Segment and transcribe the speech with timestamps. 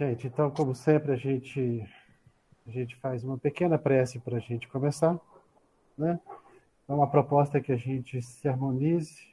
[0.00, 1.86] Gente, então, como sempre, a gente,
[2.66, 5.20] a gente faz uma pequena prece para a gente começar.
[5.96, 6.18] Né?
[6.84, 9.28] Então, a proposta é que a gente se harmonize,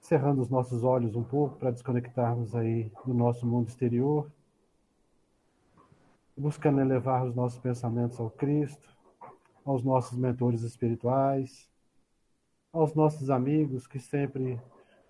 [0.00, 4.30] cerrando os nossos olhos um pouco para desconectarmos aí do nosso mundo exterior,
[6.36, 8.88] buscando elevar os nossos pensamentos ao Cristo,
[9.64, 11.68] aos nossos mentores espirituais,
[12.72, 14.60] aos nossos amigos que sempre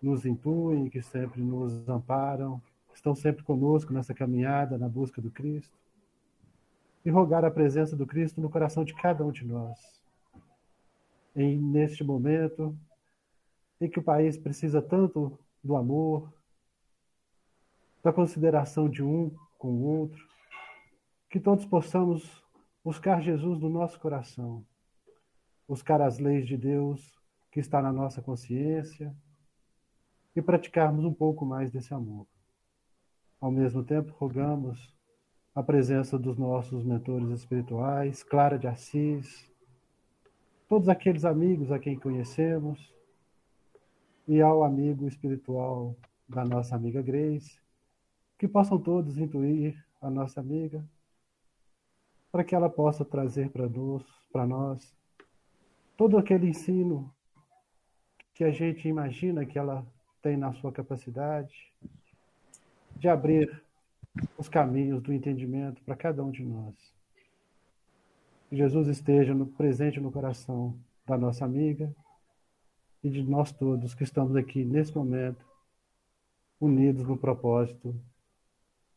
[0.04, 2.60] nos intuem, que sempre nos amparam,
[2.92, 5.76] estão sempre conosco nessa caminhada na busca do Cristo.
[7.04, 9.78] E rogar a presença do Cristo no coração de cada um de nós.
[11.34, 12.76] Em neste momento
[13.80, 16.32] em que o país precisa tanto do amor,
[18.02, 20.26] da consideração de um com o outro,
[21.28, 22.42] que todos possamos
[22.84, 24.64] buscar Jesus no nosso coração,
[25.66, 27.18] buscar as leis de Deus
[27.50, 29.14] que está na nossa consciência
[30.34, 32.26] e praticarmos um pouco mais desse amor.
[33.40, 34.94] Ao mesmo tempo, rogamos
[35.54, 39.48] a presença dos nossos mentores espirituais, Clara de Assis,
[40.68, 42.92] todos aqueles amigos a quem conhecemos,
[44.26, 45.94] e ao amigo espiritual
[46.28, 47.60] da nossa amiga Grace,
[48.38, 50.84] que possam todos intuir a nossa amiga,
[52.32, 54.96] para que ela possa trazer para nós, para nós
[55.96, 57.14] todo aquele ensino
[58.34, 59.86] que a gente imagina que ela
[60.24, 61.70] tem na sua capacidade,
[62.96, 63.62] de abrir
[64.38, 66.74] os caminhos do entendimento para cada um de nós.
[68.48, 70.74] Que Jesus esteja no, presente no coração
[71.06, 71.94] da nossa amiga
[73.02, 75.44] e de nós todos que estamos aqui nesse momento,
[76.58, 77.94] unidos no propósito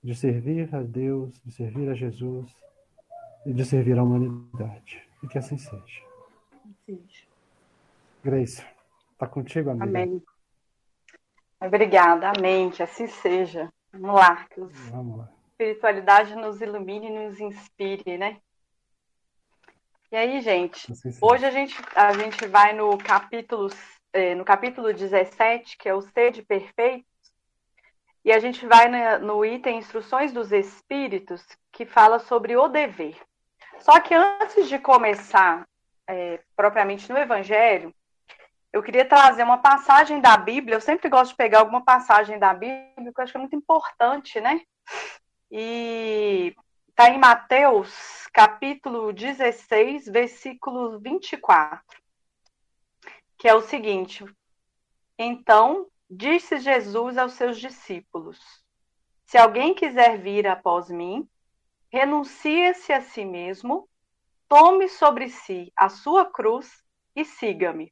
[0.02, 2.50] de servir a Deus, de servir a Jesus
[3.46, 5.04] e de servir a humanidade.
[5.22, 6.02] E que assim seja.
[6.86, 7.28] Seja.
[8.24, 8.64] Grace,
[9.12, 9.86] está contigo, amiga.
[9.86, 10.24] Amém.
[11.60, 13.72] Obrigada, amém, que assim seja.
[13.92, 14.66] Vamos lá, que a
[15.50, 18.38] espiritualidade nos ilumine e nos inspire, né?
[20.12, 20.88] E aí, gente,
[21.22, 23.70] hoje a gente, a gente vai no capítulo,
[24.14, 27.06] é, no capítulo 17, que é o Sede Perfeito,
[28.24, 28.88] e a gente vai
[29.20, 33.18] no item Instruções dos Espíritos, que fala sobre o dever.
[33.80, 35.68] Só que antes de começar
[36.08, 37.94] é, propriamente no Evangelho,
[38.78, 40.76] eu queria trazer uma passagem da Bíblia.
[40.76, 43.56] Eu sempre gosto de pegar alguma passagem da Bíblia, que eu acho que é muito
[43.56, 44.62] importante, né?
[45.50, 46.56] E
[46.88, 51.82] está em Mateus, capítulo 16, versículo 24,
[53.38, 54.24] que é o seguinte:
[55.18, 58.40] Então disse Jesus aos seus discípulos:
[59.26, 61.28] Se alguém quiser vir após mim,
[61.90, 63.90] renuncie-se a si mesmo,
[64.48, 66.84] tome sobre si a sua cruz
[67.16, 67.92] e siga-me.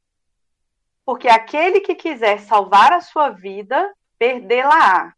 [1.06, 5.14] Porque aquele que quiser salvar a sua vida, perdê-la-á.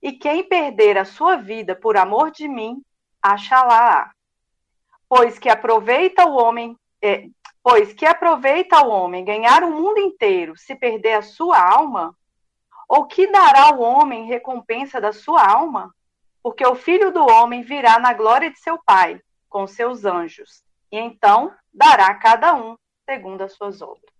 [0.00, 2.80] E quem perder a sua vida por amor de mim,
[3.20, 4.12] achá-la-á.
[5.08, 7.28] Pois que aproveita o homem, é,
[7.62, 12.14] pois que aproveita o homem ganhar o mundo inteiro se perder a sua alma,
[12.88, 15.92] ou que dará o homem recompensa da sua alma?
[16.42, 20.62] Porque o filho do homem virá na glória de seu Pai, com seus anjos,
[20.92, 24.17] e então dará a cada um segundo as suas obras.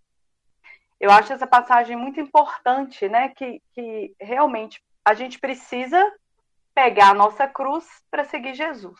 [1.01, 3.29] Eu acho essa passagem muito importante, né?
[3.31, 6.01] Que, que realmente a gente precisa
[6.75, 8.99] pegar a nossa cruz para seguir Jesus.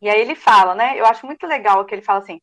[0.00, 0.98] E aí ele fala, né?
[0.98, 2.40] Eu acho muito legal que ele fala assim: o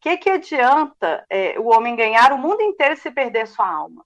[0.00, 4.04] que, que adianta é, o homem ganhar o mundo inteiro se perder sua alma?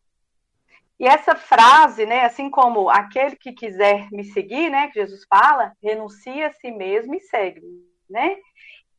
[0.98, 5.72] E essa frase, né, assim como aquele que quiser me seguir, né, que Jesus fala,
[5.82, 7.60] renuncia a si mesmo e segue,
[8.08, 8.36] né?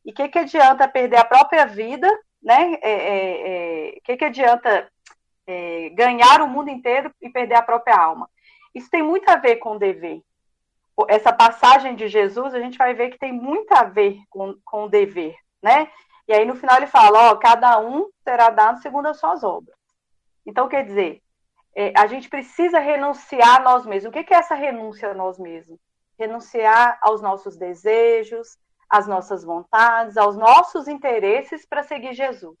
[0.04, 2.06] E o que, que adianta perder a própria vida
[2.44, 2.74] né?
[2.82, 4.86] É, é, é, que, que adianta
[5.46, 8.28] é, ganhar o mundo inteiro e perder a própria alma?
[8.74, 10.20] Isso tem muito a ver com dever.
[11.08, 14.84] Essa passagem de Jesus, a gente vai ver que tem muito a ver com, com
[14.84, 15.90] o dever, né?
[16.28, 19.76] E aí no final ele fala, ó, cada um será dado segundo as suas obras.
[20.46, 21.20] Então, quer dizer,
[21.74, 24.10] é, a gente precisa renunciar a nós mesmos.
[24.10, 25.78] O que, que é essa renúncia a nós mesmos?
[26.18, 28.56] Renunciar aos nossos desejos,
[28.94, 32.56] às nossas vontades, aos nossos interesses para seguir Jesus,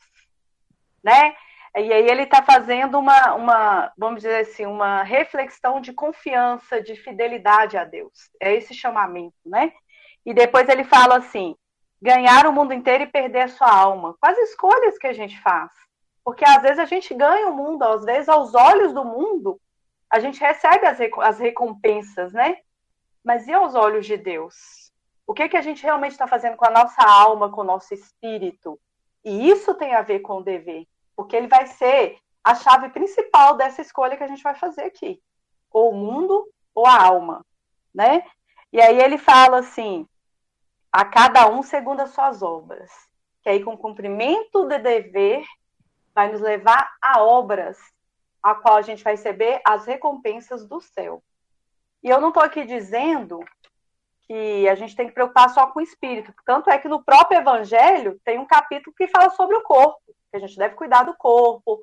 [1.02, 1.34] né?
[1.76, 6.94] E aí ele está fazendo uma, uma, vamos dizer assim, uma reflexão de confiança, de
[6.96, 8.30] fidelidade a Deus.
[8.40, 9.72] É esse chamamento, né?
[10.26, 11.56] E depois ele fala assim:
[12.00, 14.16] ganhar o mundo inteiro e perder a sua alma.
[14.20, 15.70] Quais escolhas que a gente faz?
[16.24, 19.60] Porque às vezes a gente ganha o mundo, às vezes aos olhos do mundo,
[20.10, 22.56] a gente recebe as, as recompensas, né?
[23.24, 24.83] Mas e aos olhos de Deus?
[25.26, 27.94] O que, que a gente realmente está fazendo com a nossa alma, com o nosso
[27.94, 28.78] espírito?
[29.24, 30.86] E isso tem a ver com o dever,
[31.16, 35.20] porque ele vai ser a chave principal dessa escolha que a gente vai fazer aqui.
[35.70, 37.44] ou o mundo, ou a alma,
[37.92, 38.22] né?
[38.72, 40.06] E aí ele fala assim,
[40.92, 42.90] a cada um segundo as suas obras.
[43.42, 45.44] Que aí com o cumprimento do dever
[46.14, 47.76] vai nos levar a obras,
[48.40, 51.22] a qual a gente vai receber as recompensas do céu.
[52.02, 53.40] E eu não estou aqui dizendo
[54.26, 56.32] que a gente tem que preocupar só com o espírito.
[56.44, 60.00] Tanto é que no próprio evangelho tem um capítulo que fala sobre o corpo,
[60.30, 61.78] que a gente deve cuidar do corpo.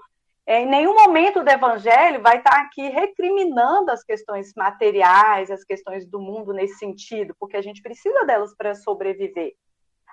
[0.46, 6.06] É, em nenhum momento do evangelho vai estar aqui recriminando as questões materiais, as questões
[6.08, 9.54] do mundo nesse sentido, porque a gente precisa delas para sobreviver.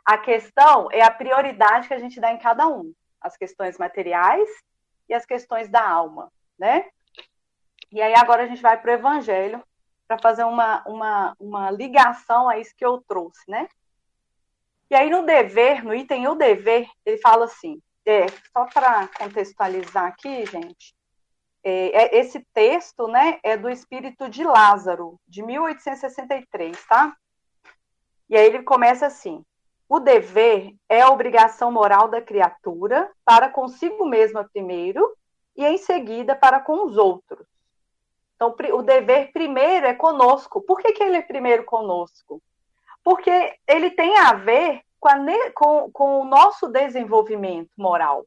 [0.04, 4.48] A questão é a prioridade que a gente dá em cada um, as questões materiais
[5.08, 6.84] e as questões da alma, né?
[7.90, 9.62] E aí agora a gente vai para o evangelho,
[10.08, 13.68] para fazer uma, uma, uma ligação a isso que eu trouxe, né?
[14.90, 20.06] E aí no dever, no item o dever, ele fala assim, é, só para contextualizar
[20.06, 20.94] aqui, gente,
[21.62, 27.14] é, é, esse texto, né, é do Espírito de Lázaro, de 1863, tá?
[28.30, 29.44] E aí ele começa assim:
[29.86, 35.14] o dever é a obrigação moral da criatura para consigo mesma primeiro
[35.54, 37.46] e em seguida para com os outros
[38.38, 40.60] então, o dever primeiro é conosco.
[40.60, 42.40] Por que, que ele é primeiro conosco?
[43.02, 45.16] Porque ele tem a ver com, a,
[45.52, 48.24] com, com o nosso desenvolvimento moral.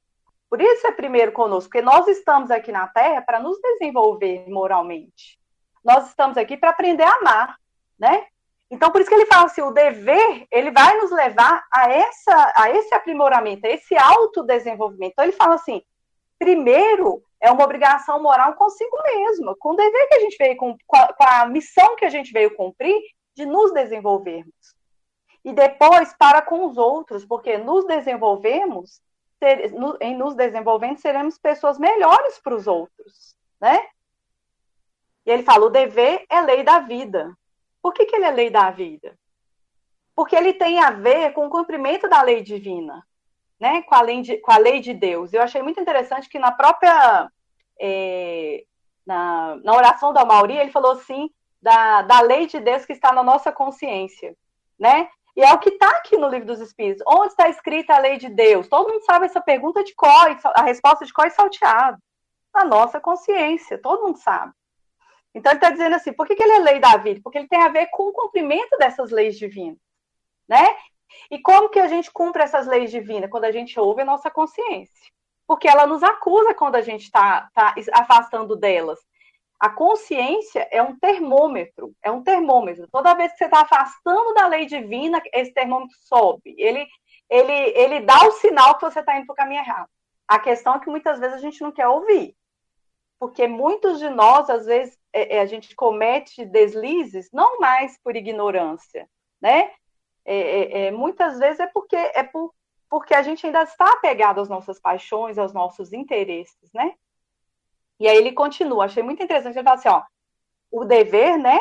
[0.49, 5.39] Por isso é primeiro conosco, porque nós estamos aqui na Terra para nos desenvolver moralmente.
[5.81, 7.55] Nós estamos aqui para aprender a amar,
[7.97, 8.25] né?
[8.69, 12.53] Então, por isso que ele fala assim, o dever, ele vai nos levar a, essa,
[12.57, 15.13] a esse aprimoramento, a esse autodesenvolvimento.
[15.13, 15.81] Então, ele fala assim,
[16.37, 20.77] primeiro é uma obrigação moral consigo mesma, com o dever que a gente veio, com,
[20.85, 22.95] com, a, com a missão que a gente veio cumprir
[23.35, 24.75] de nos desenvolvermos.
[25.43, 29.01] E depois para com os outros, porque nos desenvolvemos,
[29.39, 33.87] ser, no, em nos desenvolvendo, seremos pessoas melhores para os outros, né?
[35.25, 37.35] E ele fala, o dever é lei da vida.
[37.81, 39.17] Por que, que ele é lei da vida?
[40.15, 43.03] Porque ele tem a ver com o cumprimento da lei divina
[43.61, 45.31] né, com, a lei de, com a lei de Deus.
[45.31, 47.31] Eu achei muito interessante que na própria
[47.79, 48.63] é,
[49.05, 51.29] na, na oração da Mauri, ele falou assim
[51.61, 54.35] da, da lei de Deus que está na nossa consciência,
[54.79, 55.07] né?
[55.35, 57.03] E é o que está aqui no livro dos Espíritos.
[57.07, 58.67] Onde está escrita a lei de Deus?
[58.67, 61.97] Todo mundo sabe essa pergunta de cor, a resposta de cor e salteado.
[62.53, 64.51] Na nossa consciência, todo mundo sabe.
[65.33, 67.21] Então ele está dizendo assim, por que, que ele é lei da vida?
[67.23, 69.77] Porque ele tem a ver com o cumprimento dessas leis divinas,
[70.49, 70.75] né?
[71.29, 73.29] E como que a gente cumpre essas leis divinas?
[73.29, 75.11] Quando a gente ouve a nossa consciência.
[75.47, 78.99] Porque ela nos acusa quando a gente está tá afastando delas.
[79.59, 82.87] A consciência é um termômetro, é um termômetro.
[82.91, 86.55] Toda vez que você está afastando da lei divina, esse termômetro sobe.
[86.57, 86.87] Ele,
[87.29, 89.87] ele, ele dá o sinal que você está indo para o caminho errado.
[90.27, 92.35] A questão é que muitas vezes a gente não quer ouvir.
[93.19, 98.15] Porque muitos de nós, às vezes, é, é, a gente comete deslizes, não mais por
[98.15, 99.07] ignorância,
[99.39, 99.69] né?
[100.25, 102.53] É, é, é, muitas vezes é porque é por,
[102.89, 106.93] porque a gente ainda está apegado às nossas paixões, aos nossos interesses, né?
[107.99, 110.03] E aí ele continua, achei muito interessante, ele fala assim, ó,
[110.71, 111.59] o dever, né,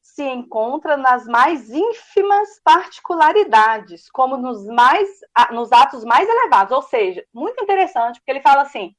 [0.00, 5.08] se encontra nas mais ínfimas particularidades, como nos mais
[5.52, 8.94] nos atos mais elevados, ou seja, muito interessante, porque ele fala assim,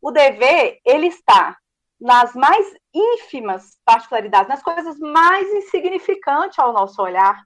[0.00, 1.56] o dever, ele está
[2.00, 7.42] nas mais ínfimas particularidades, nas coisas mais insignificantes ao nosso olhar,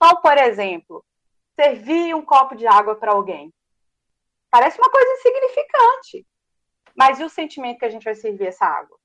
[0.00, 1.04] então, por exemplo,
[1.58, 3.52] servir um copo de água para alguém.
[4.48, 6.26] Parece uma coisa insignificante.
[6.96, 8.96] Mas e o sentimento que a gente vai servir essa água?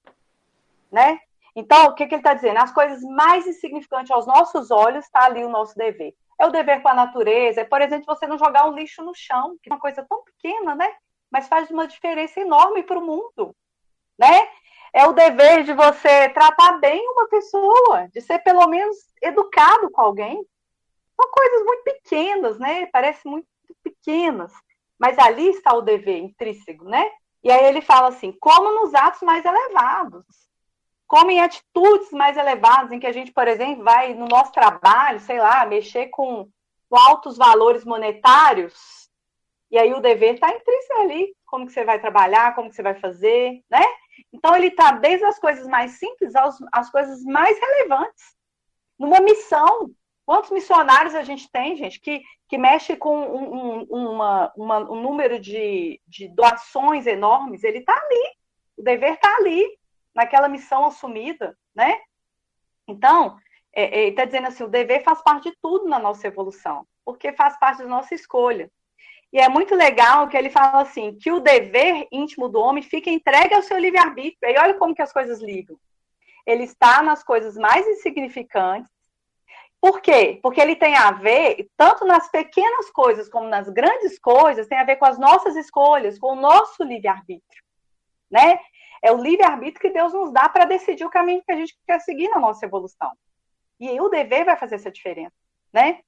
[0.91, 1.19] Né?
[1.55, 2.57] Então, o que, que ele está dizendo?
[2.57, 6.13] As coisas mais insignificantes aos nossos olhos está ali o nosso dever.
[6.39, 9.13] É o dever com a natureza, é, por exemplo, você não jogar um lixo no
[9.15, 10.91] chão, que é uma coisa tão pequena, né?
[11.31, 13.55] Mas faz uma diferença enorme para o mundo,
[14.17, 14.47] né?
[14.91, 20.01] É o dever de você tratar bem uma pessoa, de ser pelo menos educado com
[20.01, 20.43] alguém,
[21.19, 22.85] são coisas muito pequenas, né?
[22.87, 23.47] Parecem muito
[23.83, 24.51] pequenas,
[24.97, 27.09] mas ali está o dever intrínseco, né?
[27.43, 30.25] E aí ele fala assim: como nos atos mais elevados,
[31.07, 35.19] como em atitudes mais elevadas, em que a gente, por exemplo, vai no nosso trabalho,
[35.19, 36.49] sei lá, mexer com,
[36.89, 39.03] com altos valores monetários,
[39.69, 42.83] e aí o dever está intrínseco ali, como que você vai trabalhar, como que você
[42.83, 43.83] vai fazer, né?
[44.31, 46.33] Então ele está desde as coisas mais simples
[46.71, 48.35] às, coisas mais relevantes,
[48.97, 49.91] numa missão,
[50.25, 55.01] Quantos missionários a gente tem, gente, que, que mexe com um, um, uma, uma, um
[55.01, 57.63] número de, de doações enormes?
[57.63, 58.29] Ele está ali,
[58.77, 59.65] o dever está ali,
[60.15, 61.99] naquela missão assumida, né?
[62.87, 63.37] Então,
[63.73, 66.85] é, é, ele está dizendo assim: o dever faz parte de tudo na nossa evolução,
[67.03, 68.71] porque faz parte da nossa escolha.
[69.31, 73.09] E é muito legal que ele fala assim: que o dever íntimo do homem fica
[73.09, 74.37] entregue ao seu livre-arbítrio.
[74.51, 75.77] E olha como que as coisas ligam.
[76.45, 78.91] ele está nas coisas mais insignificantes.
[79.83, 80.39] Por quê?
[80.41, 84.85] Porque ele tem a ver, tanto nas pequenas coisas como nas grandes coisas, tem a
[84.85, 87.61] ver com as nossas escolhas, com o nosso livre-arbítrio,
[88.31, 88.59] né?
[89.01, 91.99] É o livre-arbítrio que Deus nos dá para decidir o caminho que a gente quer
[91.99, 93.11] seguir na nossa evolução.
[93.77, 95.35] E aí o dever vai fazer essa diferença,
[95.73, 95.99] né?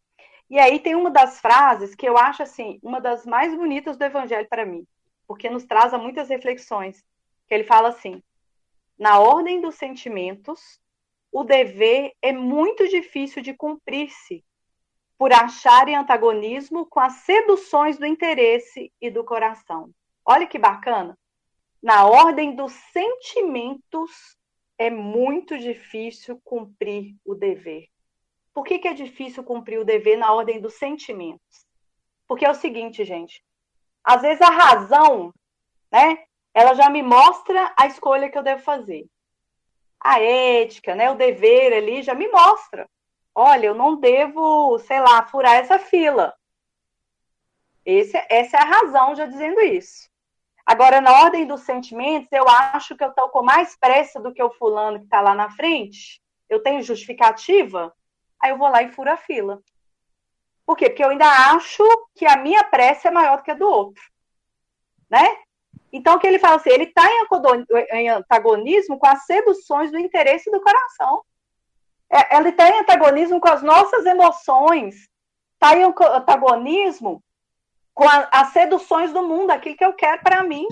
[0.49, 4.05] E aí tem uma das frases que eu acho assim, uma das mais bonitas do
[4.05, 4.87] evangelho para mim,
[5.27, 7.03] porque nos traz a muitas reflexões,
[7.45, 8.23] que ele fala assim:
[8.97, 10.79] na ordem dos sentimentos,
[11.35, 14.41] o dever é muito difícil de cumprir-se,
[15.17, 19.89] por achar em antagonismo com as seduções do interesse e do coração.
[20.25, 21.17] Olha que bacana.
[21.83, 24.37] Na ordem dos sentimentos,
[24.77, 27.89] é muito difícil cumprir o dever.
[28.53, 31.67] Por que, que é difícil cumprir o dever na ordem dos sentimentos?
[32.29, 33.43] Porque é o seguinte, gente.
[34.01, 35.33] Às vezes a razão,
[35.91, 36.17] né,
[36.53, 39.05] ela já me mostra a escolha que eu devo fazer.
[39.99, 42.87] A ética, né, o dever ali já me mostra.
[43.33, 46.33] Olha, eu não devo, sei lá, furar essa fila.
[47.85, 50.09] Esse, essa é a razão já dizendo isso.
[50.65, 54.41] Agora, na ordem dos sentimentos, eu acho que eu estou com mais pressa do que
[54.41, 56.19] o fulano que está lá na frente.
[56.49, 57.93] Eu tenho justificativa,
[58.41, 59.61] aí eu vou lá e furo a fila.
[60.65, 60.89] Por quê?
[60.89, 61.83] Porque eu ainda acho
[62.15, 64.01] que a minha pressa é maior do que a do outro.
[65.07, 65.37] Né?
[65.91, 67.03] Então, o que ele fala assim, ele está
[67.91, 71.21] em antagonismo com as seduções do interesse do coração.
[72.09, 75.07] É, ele está em antagonismo com as nossas emoções,
[75.53, 77.23] está em antagonismo
[77.93, 80.67] com a, as seduções do mundo, aquilo que eu quero para mim.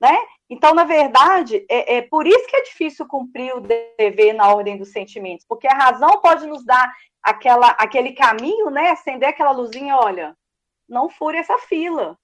[0.00, 0.16] Né?
[0.48, 4.76] Então, na verdade, é, é, por isso que é difícil cumprir o dever na ordem
[4.76, 6.92] dos sentimentos, porque a razão pode nos dar
[7.22, 8.90] aquela, aquele caminho, né?
[8.90, 10.36] Acender aquela luzinha, olha,
[10.86, 12.18] não fure essa fila.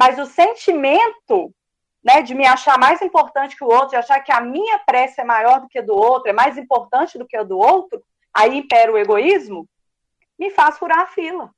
[0.00, 1.54] Mas o sentimento,
[2.02, 5.20] né, de me achar mais importante que o outro, de achar que a minha pressa
[5.20, 8.02] é maior do que a do outro, é mais importante do que a do outro,
[8.32, 9.68] aí impera o egoísmo,
[10.38, 11.50] me faz furar a fila.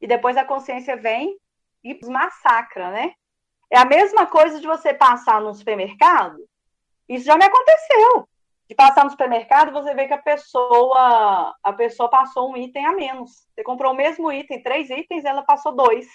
[0.00, 1.38] E depois a consciência vem
[1.84, 3.12] e massacra, né?
[3.70, 6.38] É a mesma coisa de você passar num supermercado.
[7.06, 8.26] Isso já me aconteceu.
[8.66, 12.92] De passar no supermercado, você vê que a pessoa, a pessoa passou um item a
[12.92, 13.46] menos.
[13.54, 16.06] Você comprou o mesmo item, três itens, ela passou dois.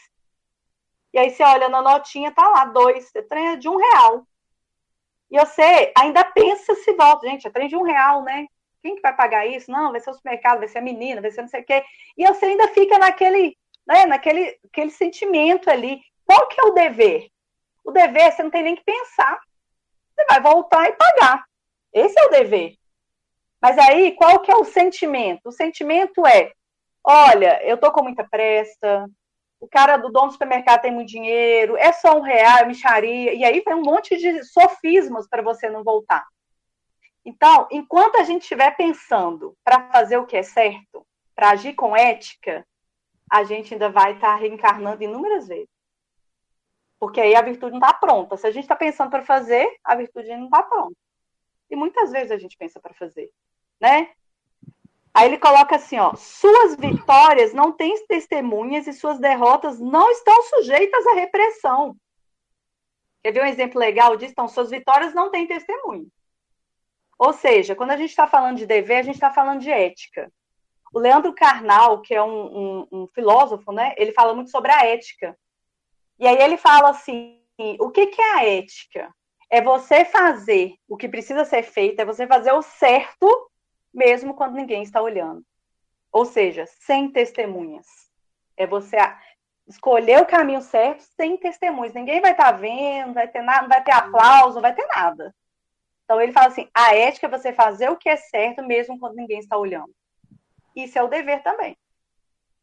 [1.14, 4.26] E aí você olha na notinha, tá lá, dois, você trem é de um real.
[5.32, 8.48] E você ainda pensa se volta, gente, é trem de um real, né?
[8.82, 9.72] Quem que vai pagar isso?
[9.72, 11.84] Não, vai ser o supermercado, vai ser a menina, vai ser não sei o quê.
[12.18, 16.02] E você ainda fica naquele, né, naquele aquele sentimento ali.
[16.26, 17.28] Qual que é o dever?
[17.84, 19.40] O dever, você não tem nem que pensar.
[20.16, 21.44] Você vai voltar e pagar.
[21.94, 22.76] Esse é o dever.
[23.62, 25.50] Mas aí, qual que é o sentimento?
[25.50, 26.52] O sentimento é,
[27.04, 29.06] olha, eu tô com muita pressa,
[29.60, 33.34] o cara do dono do supermercado tem muito dinheiro, é só um real, é micharia,
[33.34, 36.26] e aí vem um monte de sofismas para você não voltar.
[37.26, 41.96] Então, enquanto a gente estiver pensando para fazer o que é certo, para agir com
[41.96, 42.66] ética,
[43.30, 45.70] a gente ainda vai estar tá reencarnando inúmeras vezes.
[47.00, 48.36] Porque aí a virtude não está pronta.
[48.36, 50.96] Se a gente está pensando para fazer, a virtude não está pronta.
[51.70, 53.30] E muitas vezes a gente pensa para fazer,
[53.80, 54.12] né?
[55.14, 60.42] Aí ele coloca assim, ó, suas vitórias não têm testemunhas e suas derrotas não estão
[60.44, 61.96] sujeitas à repressão.
[63.24, 64.32] Quer ver um exemplo legal disso?
[64.32, 66.08] Então, suas vitórias não têm testemunho.
[67.18, 70.32] Ou seja, quando a gente está falando de dever, a gente está falando de ética.
[70.94, 73.94] O Leandro Carnal, que é um, um, um, filósofo, né?
[73.98, 75.38] Ele fala muito sobre a ética.
[76.18, 77.42] E aí ele fala assim:
[77.80, 79.14] o que, que é a ética?
[79.50, 83.52] É você fazer o que precisa ser feito, é você fazer o certo
[83.94, 85.44] mesmo quando ninguém está olhando.
[86.12, 87.88] Ou seja, sem testemunhas.
[88.58, 88.98] É você
[89.68, 91.94] escolher o caminho certo sem testemunhas.
[91.94, 94.86] Ninguém vai estar tá vendo, vai ter nada, não vai ter aplauso, não vai ter
[94.88, 95.34] nada.
[96.04, 99.16] Então ele fala assim: a ética é você fazer o que é certo mesmo quando
[99.16, 99.94] ninguém está olhando.
[100.76, 101.78] Isso é o dever também.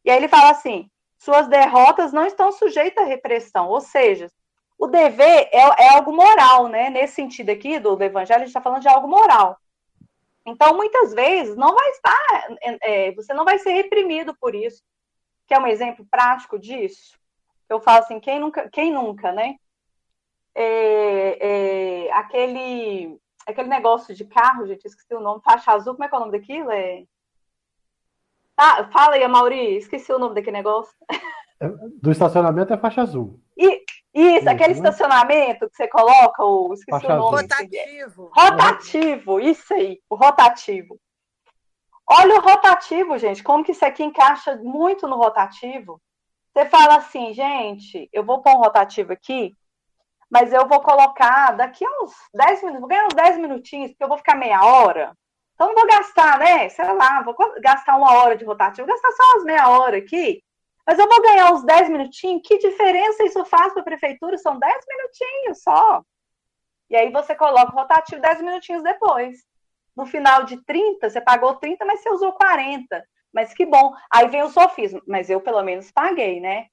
[0.03, 3.69] E aí ele fala assim: suas derrotas não estão sujeitas à repressão.
[3.69, 4.29] Ou seja,
[4.77, 6.89] o dever é, é algo moral, né?
[6.89, 9.57] Nesse sentido aqui do, do evangelho, a gente está falando de algo moral.
[10.47, 14.81] Então, muitas vezes, não vai estar, é, você não vai ser reprimido por isso.
[15.45, 17.19] Que é um exemplo prático disso.
[17.67, 19.57] Eu falo assim, quem nunca, quem nunca, né?
[20.55, 26.07] É, é, aquele, aquele negócio de carro, gente, esqueci o nome, faixa azul, como é
[26.07, 26.71] que é o nome daquilo?
[26.71, 27.03] É...
[28.55, 30.95] Ah, fala aí, Mauri, esqueci o nome daquele negócio.
[31.59, 31.67] É,
[32.01, 33.39] do estacionamento é faixa azul.
[33.57, 33.83] E,
[34.17, 34.79] isso, aquele né?
[34.79, 37.41] estacionamento que você coloca, o, esqueci o nome.
[37.41, 38.31] Rotativo.
[38.35, 40.99] Rotativo, isso aí, o rotativo.
[42.09, 46.01] Olha o rotativo, gente, como que isso aqui encaixa muito no rotativo.
[46.51, 49.53] Você fala assim, gente, eu vou pôr um rotativo aqui,
[50.29, 54.03] mas eu vou colocar daqui a uns 10 minutos, vou ganhar uns 10 minutinhos, porque
[54.03, 55.13] eu vou ficar meia hora.
[55.53, 56.69] Então, não vou gastar, né?
[56.69, 60.41] Sei lá, vou gastar uma hora de rotativo, vou gastar só umas meia hora aqui,
[60.87, 62.41] mas eu vou ganhar uns 10 minutinhos.
[62.45, 64.37] Que diferença isso faz para a prefeitura?
[64.37, 66.01] São 10 minutinhos só.
[66.89, 69.45] E aí você coloca o rotativo 10 minutinhos depois.
[69.93, 73.03] No final de 30, você pagou 30, mas você usou 40.
[73.33, 73.93] Mas que bom.
[74.09, 75.01] Aí vem o sofismo.
[75.05, 76.67] Mas eu, pelo menos, paguei, né?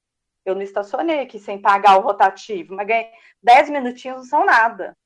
[0.45, 3.11] Eu não estacionei aqui sem pagar o rotativo, mas ganhei
[3.43, 4.97] 10 minutinhos não são nada,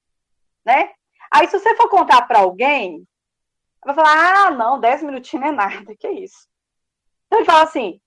[0.64, 0.90] né?
[1.30, 3.06] Aí, se você for contar para alguém,
[3.84, 6.48] vai falar: ah, não, 10 minutinhos não é nada, que isso.
[7.26, 8.00] Então, ele fala assim: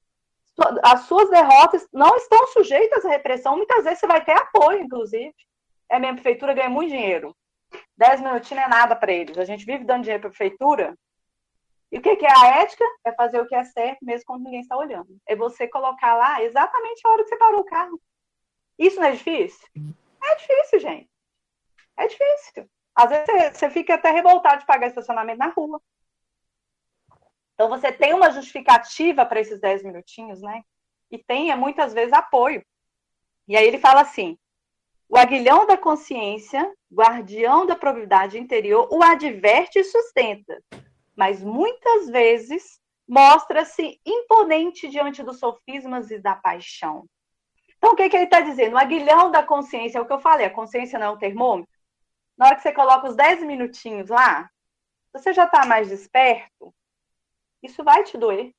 [0.84, 5.34] as suas derrotas não estão sujeitas à repressão, muitas vezes você vai ter apoio, inclusive.
[5.90, 7.36] É, minha prefeitura ganha muito dinheiro.
[7.98, 9.38] 10 minutinhos é nada para eles.
[9.38, 10.96] A gente vive dando dinheiro para a prefeitura
[11.92, 12.86] e o que, é a ética?
[13.04, 15.10] É fazer o que é certo, mesmo quando ninguém está olhando.
[15.28, 18.02] É você colocar lá exatamente a hora que você parou o carro.
[18.80, 19.68] Isso não é difícil?
[20.24, 21.10] É difícil, gente.
[21.98, 22.70] É difícil.
[22.96, 25.82] Às vezes você fica até revoltado de pagar estacionamento na rua.
[27.62, 30.64] Então você tem uma justificativa para esses 10 minutinhos, né?
[31.12, 32.66] E tem muitas vezes apoio.
[33.48, 34.36] E aí ele fala assim:
[35.08, 40.60] o aguilhão da consciência, guardião da probidade interior, o adverte e sustenta
[41.16, 47.06] mas muitas vezes mostra-se imponente diante dos sofismas e da paixão.
[47.78, 48.74] Então, o que, que ele está dizendo?
[48.74, 51.72] O aguilhão da consciência, é o que eu falei, a consciência não é um termômetro.
[52.36, 54.50] Na hora que você coloca os 10 minutinhos lá,
[55.14, 56.74] você já está mais desperto,
[57.62, 58.54] isso vai te doer.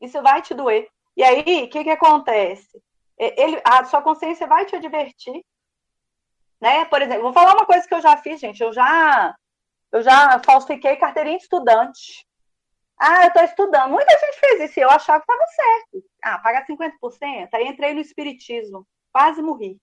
[0.00, 0.88] Isso vai te doer.
[1.16, 2.82] E aí, o que, que acontece?
[3.18, 5.44] Ele, a sua consciência vai te advertir.
[6.60, 6.84] Né?
[6.86, 8.62] Por exemplo, vou falar uma coisa que eu já fiz, gente.
[8.62, 9.34] Eu já
[9.92, 12.26] eu já falsifiquei carteirinha de estudante.
[12.98, 13.90] Ah, eu estou estudando.
[13.90, 16.04] Muita gente fez isso eu achava que estava certo.
[16.22, 17.48] Ah, paga 50%.
[17.52, 18.86] Aí entrei no espiritismo.
[19.12, 19.78] Quase morri.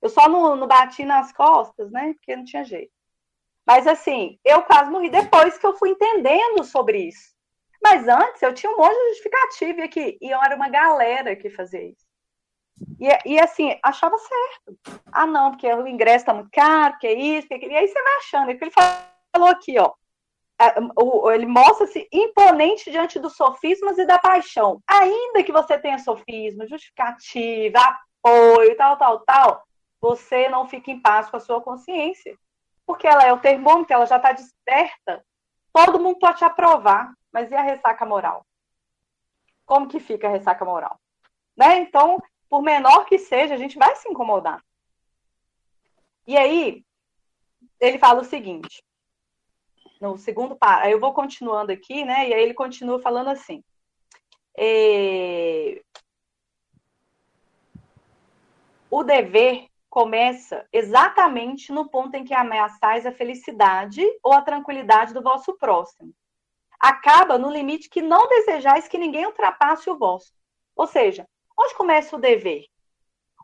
[0.00, 2.14] Eu só não, não bati nas costas, né?
[2.14, 2.92] Porque não tinha jeito.
[3.64, 7.31] Mas assim, eu quase morri depois que eu fui entendendo sobre isso.
[7.82, 10.18] Mas antes eu tinha um monte de justificativa aqui.
[10.20, 12.06] E eu era uma galera que fazia isso.
[13.00, 15.00] E, e assim, achava certo.
[15.10, 17.72] Ah, não, porque o ingresso está muito caro, que é isso, que é aquilo.
[17.72, 18.50] E aí você vai achando.
[18.50, 19.92] E ele fala, falou aqui, ó.
[20.60, 20.74] É,
[21.34, 24.80] ele mostra-se imponente diante dos sofismas e da paixão.
[24.88, 27.80] Ainda que você tenha sofisma, justificativa,
[28.22, 29.64] apoio, tal, tal, tal,
[30.00, 32.36] você não fica em paz com a sua consciência.
[32.86, 35.24] Porque ela é o termômetro, ela já está desperta.
[35.72, 38.46] Todo mundo pode te aprovar, mas e a ressaca moral?
[39.64, 41.00] Como que fica a ressaca moral?
[41.56, 41.78] Né?
[41.78, 44.62] Então, por menor que seja, a gente vai se incomodar.
[46.26, 46.84] E aí,
[47.80, 48.84] ele fala o seguinte:
[50.00, 52.28] no segundo parágrafo, eu vou continuando aqui, né?
[52.28, 53.62] E aí ele continua falando assim.
[54.56, 55.82] É...
[58.90, 65.22] O dever começa exatamente no ponto em que ameaçais a felicidade ou a tranquilidade do
[65.22, 66.12] vosso próximo.
[66.82, 70.32] Acaba no limite que não desejais que ninguém ultrapasse o vosso.
[70.74, 72.64] Ou seja, onde começa o dever?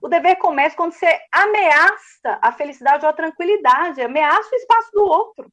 [0.03, 5.05] O dever começa quando você ameaça a felicidade ou a tranquilidade, ameaça o espaço do
[5.05, 5.49] outro.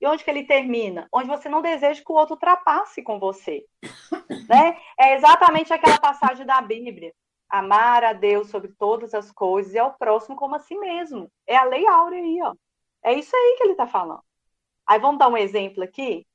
[0.00, 1.06] E onde que ele termina?
[1.12, 3.62] Onde você não deseja que o outro ultrapasse com você.
[4.48, 4.78] Né?
[4.98, 7.12] É exatamente aquela passagem da Bíblia.
[7.50, 11.30] Amar a Deus sobre todas as coisas e ao próximo como a si mesmo.
[11.46, 12.54] É a lei áurea aí, ó.
[13.02, 14.22] É isso aí que ele está falando.
[14.86, 16.26] Aí vamos dar um exemplo aqui.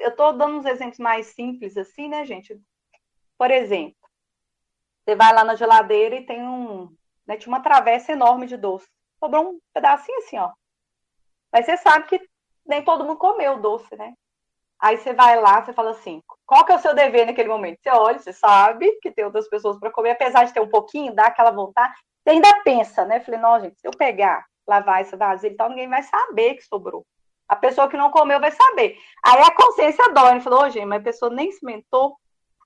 [0.00, 2.60] Eu estou dando uns exemplos mais simples assim, né, gente?
[3.38, 3.96] Por exemplo,
[5.04, 6.94] você vai lá na geladeira e tem um,
[7.26, 8.88] né, tinha uma travessa enorme de doce.
[9.18, 10.52] Sobrou um pedacinho assim, ó.
[11.52, 12.20] Mas você sabe que
[12.64, 14.14] nem todo mundo comeu o doce, né?
[14.80, 17.78] Aí você vai lá, você fala assim: qual que é o seu dever naquele momento?
[17.80, 21.14] Você olha, você sabe que tem outras pessoas para comer, apesar de ter um pouquinho,
[21.14, 21.94] dá aquela vontade.
[22.22, 23.20] Você ainda pensa, né?
[23.20, 26.62] Falei, não, gente, se eu pegar, lavar essa vasilha e tal, ninguém vai saber que
[26.62, 27.04] sobrou.
[27.52, 28.96] A pessoa que não comeu vai saber.
[29.22, 30.30] Aí a consciência dói.
[30.30, 32.16] Ele falou, oh, gente, mas a pessoa nem experimentou.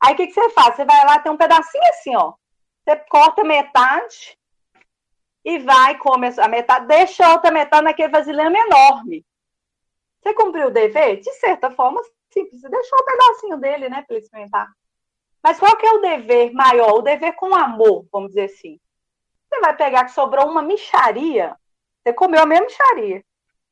[0.00, 0.76] Aí o que, que você faz?
[0.76, 2.34] Você vai lá, tem um pedacinho assim, ó.
[2.84, 4.38] Você corta metade
[5.44, 9.26] e vai, come a metade, deixa a outra metade naquele vasilhame enorme.
[10.22, 11.18] Você cumpriu o dever?
[11.18, 14.68] De certa forma, sim, você deixou um pedacinho dele, né, para ele experimentar.
[15.42, 16.94] Mas qual que é o dever maior?
[16.94, 18.78] O dever com amor, vamos dizer assim.
[19.48, 21.56] Você vai pegar que sobrou uma micharia,
[22.04, 23.24] você comeu a mesma micharia.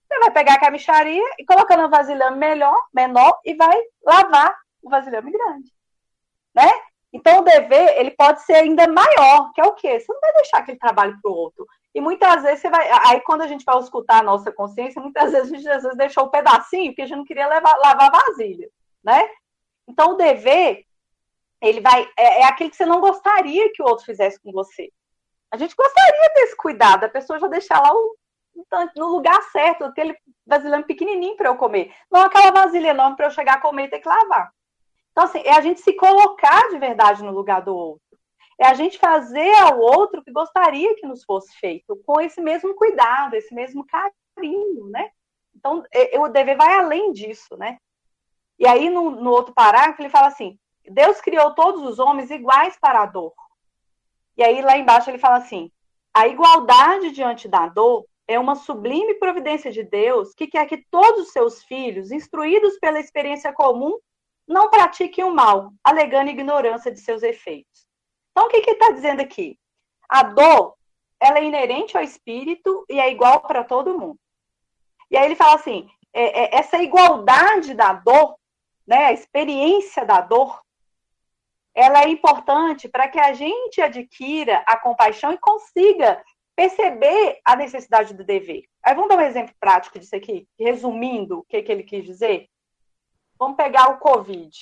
[0.07, 4.90] Você vai pegar aquela micharia e colocar no vasilhame melhor, menor e vai lavar o
[4.90, 5.73] vasilhame grande.
[6.55, 6.71] Né?
[7.12, 9.99] Então, o dever, ele pode ser ainda maior, que é o quê?
[10.01, 11.67] Você não vai deixar aquele trabalho para o outro.
[11.95, 12.90] E muitas vezes você vai.
[13.07, 15.97] Aí, quando a gente vai escutar a nossa consciência, muitas vezes a gente às vezes
[15.97, 18.69] deixou um pedacinho porque a gente não queria levar, lavar vasilha,
[19.03, 19.29] né?
[19.87, 20.85] Então, o dever,
[21.62, 22.03] ele vai.
[22.19, 24.90] É, é aquele que você não gostaria que o outro fizesse com você.
[25.53, 28.17] A gente gostaria desse cuidado, a pessoa já deixar lá o,
[28.97, 31.93] no lugar certo, aquele vasilhame pequenininho para eu comer.
[32.11, 34.51] Não aquela vasilha enorme para eu chegar a comer e ter que lavar.
[35.12, 38.03] Então, assim, é a gente se colocar de verdade no lugar do outro.
[38.59, 42.40] É a gente fazer ao outro o que gostaria que nos fosse feito, com esse
[42.40, 45.11] mesmo cuidado, esse mesmo carinho, né?
[45.55, 45.83] Então,
[46.19, 47.79] o dever vai além disso, né?
[48.59, 52.77] E aí, no, no outro parágrafo, ele fala assim: Deus criou todos os homens iguais
[52.81, 53.33] para a dor.
[54.37, 55.71] E aí, lá embaixo, ele fala assim:
[56.12, 61.27] a igualdade diante da dor é uma sublime providência de Deus que quer que todos
[61.27, 63.99] os seus filhos, instruídos pela experiência comum,
[64.47, 67.87] não pratiquem o mal, alegando ignorância de seus efeitos.
[68.31, 69.59] Então, o que, está dizendo aqui?
[70.09, 70.75] A dor,
[71.21, 74.19] ela é inerente ao espírito e é igual para todo mundo.
[75.11, 78.37] E aí ele fala assim, é, é, essa igualdade da dor,
[78.87, 80.63] né, a experiência da dor,
[81.75, 86.23] ela é importante para que a gente adquira a compaixão e consiga
[86.57, 88.64] perceber a necessidade do dever.
[88.83, 92.49] Aí vamos dar um exemplo prático disso aqui, resumindo o que, que ele quis dizer.
[93.38, 94.57] Vamos pegar o Covid.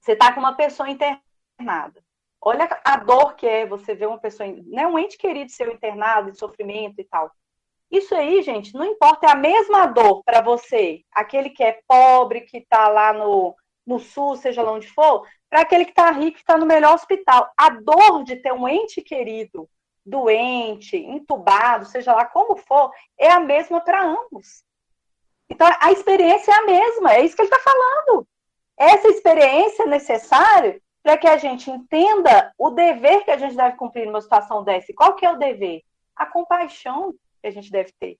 [0.00, 2.02] Você está com uma pessoa internada.
[2.42, 6.32] Olha a dor que é você ver uma pessoa, né, um ente querido seu internado,
[6.32, 7.30] de sofrimento e tal.
[7.90, 12.42] Isso aí, gente, não importa, é a mesma dor para você, aquele que é pobre,
[12.42, 16.36] que está lá no, no sul, seja lá onde for, para aquele que está rico,
[16.36, 17.50] que está no melhor hospital.
[17.56, 19.68] A dor de ter um ente querido
[20.04, 24.64] doente, entubado, seja lá como for, é a mesma para ambos.
[25.48, 28.26] Então, a experiência é a mesma, é isso que ele está falando.
[28.78, 33.76] Essa experiência é necessária para que a gente entenda o dever que a gente deve
[33.76, 34.92] cumprir numa situação dessa.
[34.94, 35.82] Qual que é o dever?
[36.14, 38.18] A compaixão que a gente deve ter.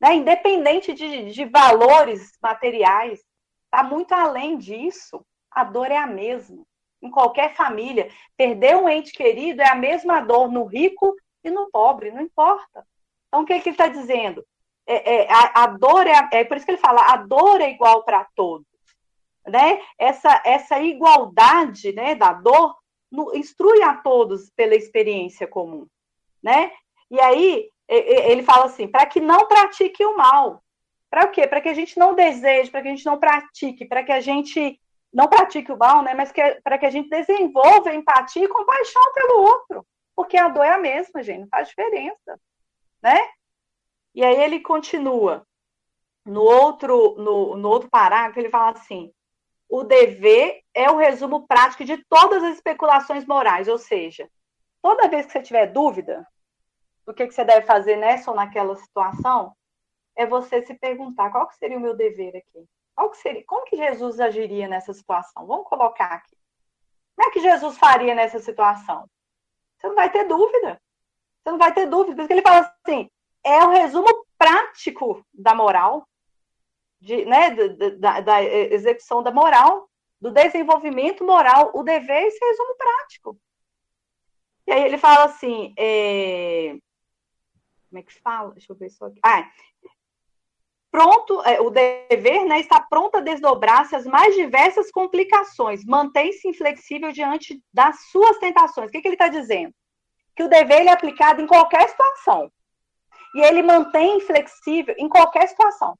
[0.00, 0.14] Né?
[0.14, 3.22] Independente de, de valores materiais,
[3.64, 5.24] está muito além disso.
[5.50, 6.64] A dor é a mesma.
[7.04, 11.14] Em qualquer família, perder um ente querido é a mesma dor no rico
[11.44, 12.86] e no pobre, não importa.
[13.28, 14.42] Então, o que, é que ele está dizendo?
[14.86, 17.70] É, é, a, a, dor é, é por isso que ele fala, a dor é
[17.70, 18.66] igual para todos.
[19.46, 19.82] Né?
[19.98, 22.74] Essa, essa igualdade né, da dor
[23.12, 25.86] no, instrui a todos pela experiência comum.
[26.42, 26.72] Né?
[27.10, 30.62] E aí, ele fala assim: para que não pratique o mal.
[31.10, 31.46] Para o quê?
[31.46, 34.20] Para que a gente não deseje, para que a gente não pratique, para que a
[34.20, 34.80] gente
[35.14, 36.12] não pratique o mal, né?
[36.12, 39.86] Mas para que a gente desenvolva empatia e compaixão pelo outro.
[40.16, 42.40] Porque a dor é a mesma, gente, não faz diferença.
[43.00, 43.18] Né?
[44.14, 45.46] E aí ele continua.
[46.26, 49.12] No outro, no, no outro parágrafo, ele fala assim:
[49.68, 54.28] o dever é o resumo prático de todas as especulações morais, ou seja,
[54.82, 56.26] toda vez que você tiver dúvida,
[57.06, 59.54] do que, que você deve fazer nessa ou naquela situação,
[60.16, 62.66] é você se perguntar qual seria o meu dever aqui.
[62.94, 65.46] Qual que seria, como que Jesus agiria nessa situação?
[65.46, 66.36] Vamos colocar aqui.
[67.16, 69.08] Como é que Jesus faria nessa situação?
[69.76, 70.80] Você não vai ter dúvida.
[71.42, 72.16] Você não vai ter dúvida.
[72.16, 73.10] Porque ele fala assim,
[73.42, 74.06] é o resumo
[74.38, 76.08] prático da moral,
[77.00, 77.50] de, né,
[77.98, 79.88] da, da, execução da moral,
[80.20, 81.70] do desenvolvimento moral.
[81.74, 83.38] O dever é esse resumo prático.
[84.66, 86.76] E aí ele fala assim, é,
[87.90, 88.52] como é que fala?
[88.52, 89.20] Deixa eu ver só aqui.
[89.22, 89.48] Ah,
[90.94, 97.10] pronto, é, o dever né, está pronto a desdobrar-se as mais diversas complicações, mantém-se inflexível
[97.10, 98.88] diante das suas tentações.
[98.88, 99.74] O que, que ele está dizendo?
[100.36, 102.48] Que o dever é aplicado em qualquer situação.
[103.34, 105.98] E ele mantém inflexível em qualquer situação.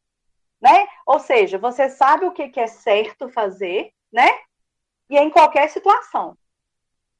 [0.62, 0.87] Né?
[1.04, 4.30] Ou seja, você sabe o que, que é certo fazer, né?
[5.11, 6.38] E é em qualquer situação.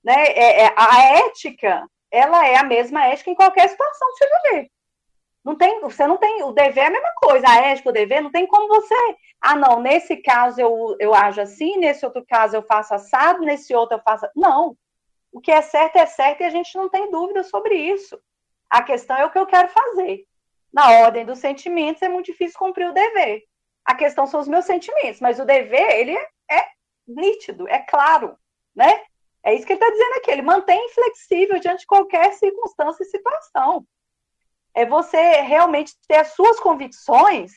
[0.04, 0.14] Né?
[0.14, 4.70] É, é, a ética ela é a mesma ética em qualquer situação que você viver.
[5.44, 8.22] Não tem, você não tem, o dever é a mesma coisa, a ética, o dever,
[8.22, 8.94] não tem como você,
[9.46, 13.74] ah, não, nesse caso eu, eu ajo assim, nesse outro caso eu faço assado, nesse
[13.74, 14.26] outro eu faço.
[14.35, 14.74] Não.
[15.30, 18.18] O que é certo é certo e a gente não tem dúvida sobre isso.
[18.70, 20.24] A questão é o que eu quero fazer.
[20.72, 23.42] Na ordem dos sentimentos é muito difícil cumprir o dever.
[23.85, 26.66] A questão são os meus sentimentos, mas o dever, ele é, é
[27.07, 28.38] nítido, é claro,
[28.74, 29.02] né?
[29.42, 30.30] É isso que ele está dizendo aqui.
[30.30, 33.87] Ele mantém flexível diante de qualquer circunstância e situação.
[34.74, 37.52] É você realmente ter as suas convicções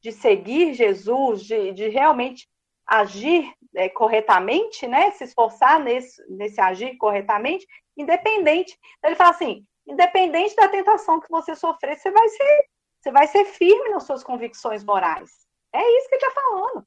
[0.00, 2.48] de seguir Jesus, de, de realmente
[2.86, 5.10] agir é, corretamente, né?
[5.12, 8.78] Se esforçar nesse, nesse agir corretamente, independente.
[9.02, 12.66] Ele fala assim: independente da tentação que você sofrer, você vai ser,
[13.00, 15.30] você vai ser firme nas suas convicções morais.
[15.72, 16.86] É isso que ele está falando.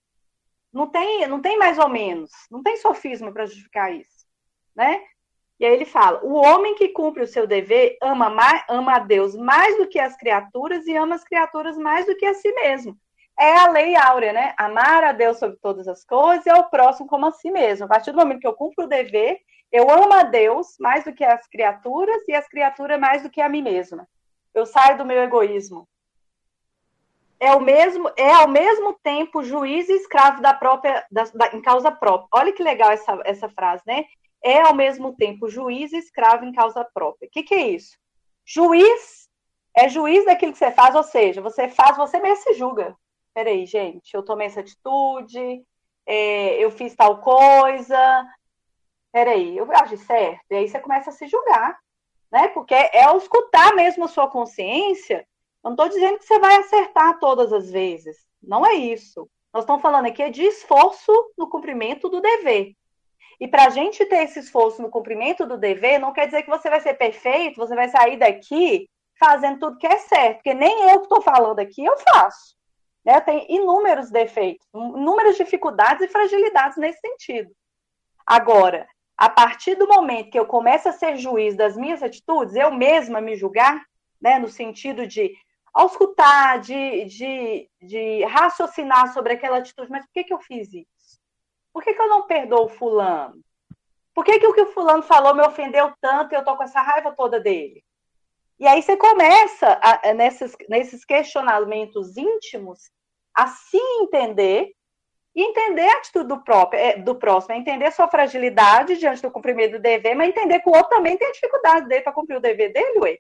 [0.72, 4.22] Não tem, não tem mais ou menos, não tem sofisma para justificar isso
[4.76, 5.04] né?
[5.62, 9.00] E aí ele fala: o homem que cumpre o seu dever ama, mais, ama a
[9.00, 12.52] Deus mais do que as criaturas e ama as criaturas mais do que a si
[12.54, 12.98] mesmo.
[13.40, 14.56] É a lei áurea, né?
[14.58, 17.86] Amar a Deus sobre todas as coisas e ao próximo como a si mesmo.
[17.86, 19.40] A partir do momento que eu cumpro o dever,
[19.72, 23.40] Eu amo a Deus mais do que as criaturas e as criaturas mais do que
[23.40, 24.08] a mim mesma.
[24.54, 25.88] Eu saio do meu egoísmo.
[27.40, 31.62] É o mesmo, é ao mesmo tempo juiz e escravo da própria, da, da, em
[31.62, 32.28] causa própria.
[32.34, 34.06] Olha que legal essa, essa frase, né?
[34.44, 37.28] É ao mesmo tempo juiz e escravo em causa própria.
[37.28, 37.98] O que, que é isso?
[38.46, 39.30] Juiz
[39.76, 42.96] é juiz daquilo que você faz, ou seja, você faz, você mesmo se julga.
[43.34, 45.64] Peraí, gente, eu tomei essa atitude,
[46.06, 48.26] é, eu fiz tal coisa,
[49.12, 50.42] peraí, eu agi certo?
[50.50, 51.78] E aí você começa a se julgar,
[52.32, 52.50] né?
[52.50, 55.26] Porque é ao escutar mesmo a sua consciência,
[55.64, 59.30] eu não estou dizendo que você vai acertar todas as vezes, não é isso.
[59.54, 62.74] Nós estamos falando aqui de esforço no cumprimento do dever.
[63.42, 66.50] E para a gente ter esse esforço no cumprimento do dever, não quer dizer que
[66.50, 68.88] você vai ser perfeito, você vai sair daqui
[69.20, 72.56] fazendo tudo que é certo, porque nem eu que estou falando aqui eu faço.
[73.04, 73.20] Né?
[73.20, 77.52] Tem inúmeros defeitos, inúmeras dificuldades e fragilidades nesse sentido.
[78.28, 82.72] Agora, a partir do momento que eu começo a ser juiz das minhas atitudes, eu
[82.72, 83.84] mesma me julgar,
[84.22, 85.36] né, no sentido de
[85.76, 90.91] escutar, de, de, de raciocinar sobre aquela atitude, mas por que, que eu fiz isso?
[91.74, 93.42] Por que, que eu não perdoo o fulano?
[94.14, 96.64] Por que, que o que o fulano falou me ofendeu tanto e eu tô com
[96.64, 97.84] essa raiva toda dele?
[98.60, 102.92] E aí você começa, a, nesses, nesses questionamentos íntimos,
[103.34, 104.72] a se entender
[105.34, 109.32] e entender a atitude do, próprio, é, do próximo, é entender sua fragilidade diante do
[109.32, 112.36] cumprimento do dever, mas entender que o outro também tem a dificuldade dele para cumprir
[112.36, 113.18] o dever dele, ué.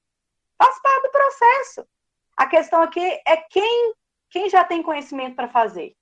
[0.57, 1.87] Faz parte do processo.
[2.37, 3.93] A questão aqui é quem,
[4.29, 5.95] quem já tem conhecimento para fazer.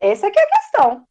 [0.00, 1.06] Essa que é a questão.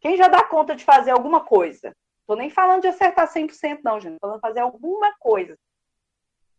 [0.00, 1.94] Quem já dá conta de fazer alguma coisa?
[2.20, 4.14] Estou nem falando de acertar 100%, não, gente.
[4.14, 5.58] Estou falando de fazer alguma coisa.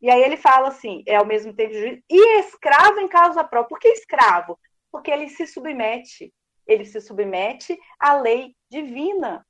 [0.02, 3.69] E aí ele fala assim, é ao mesmo tempo juiz, e escravo em causa própria.
[3.69, 4.58] Por que escravo?
[4.91, 6.34] Porque ele se submete,
[6.65, 9.45] ele se submete à lei divina.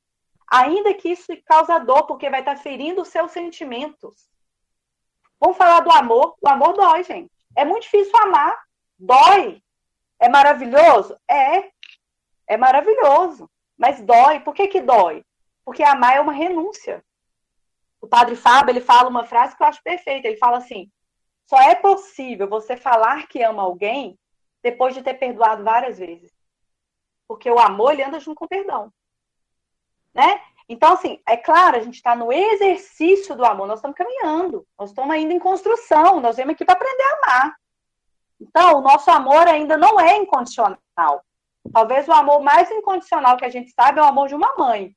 [0.52, 4.30] Ainda que isso causa dor, porque vai estar ferindo os seus sentimentos.
[5.40, 6.36] Vamos falar do amor.
[6.42, 7.32] O amor dói, gente.
[7.56, 8.60] É muito difícil amar.
[8.98, 9.62] Dói.
[10.20, 11.18] É maravilhoso?
[11.30, 11.72] É.
[12.48, 13.50] É maravilhoso.
[13.80, 14.42] Mas dói.
[14.42, 15.24] Por que, que dói?
[15.66, 17.04] Porque amar é uma renúncia
[18.02, 20.28] o padre Fábio, ele fala uma frase que eu acho perfeita.
[20.28, 20.90] Ele fala assim:
[21.46, 24.18] só é possível você falar que ama alguém
[24.64, 26.32] depois de ter perdoado várias vezes.
[27.28, 28.92] Porque o amor, ele anda junto com o perdão.
[30.14, 30.42] Né?
[30.68, 34.90] Então, assim, é claro, a gente está no exercício do amor, nós estamos caminhando, nós
[34.90, 37.56] estamos ainda em construção, nós viemos aqui para aprender a amar.
[38.40, 41.24] Então, o nosso amor ainda não é incondicional.
[41.74, 44.96] Talvez o amor mais incondicional que a gente sabe é o amor de uma mãe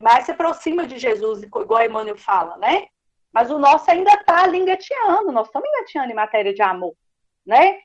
[0.00, 2.86] mais se aproxima de Jesus, igual Emmanuel fala, né?
[3.30, 6.94] Mas o nosso ainda está ali engateando, nós estamos engateando em matéria de amor,
[7.46, 7.78] né?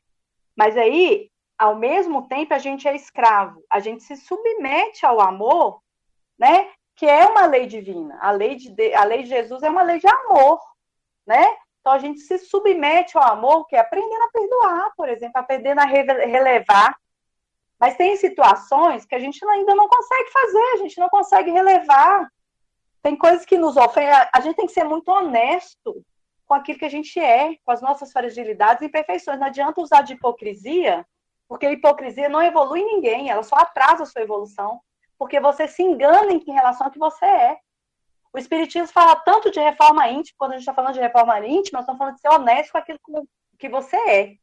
[0.55, 5.81] Mas aí, ao mesmo tempo, a gente é escravo, a gente se submete ao amor,
[6.39, 6.71] né?
[6.95, 8.17] Que é uma lei divina.
[8.21, 10.59] A lei de, a lei de Jesus é uma lei de amor,
[11.27, 11.45] né?
[11.81, 15.79] Então a gente se submete ao amor, que é aprendendo a perdoar, por exemplo, aprendendo
[15.79, 16.95] a relevar
[17.79, 22.29] mas tem situações que a gente ainda não consegue fazer, a gente não consegue relevar.
[23.01, 24.13] Tem coisas que nos ofendem.
[24.33, 26.03] A gente tem que ser muito honesto
[26.45, 29.39] com aquilo que a gente é, com as nossas fragilidades e imperfeições.
[29.39, 31.05] Não adianta usar de hipocrisia,
[31.47, 34.79] porque a hipocrisia não evolui ninguém, ela só atrasa a sua evolução,
[35.17, 37.57] porque você se engana em relação ao que você é.
[38.33, 41.79] O Espiritismo fala tanto de reforma íntima, quando a gente está falando de reforma íntima,
[41.79, 42.99] nós estamos falando de ser honesto com aquilo
[43.57, 44.35] que você é,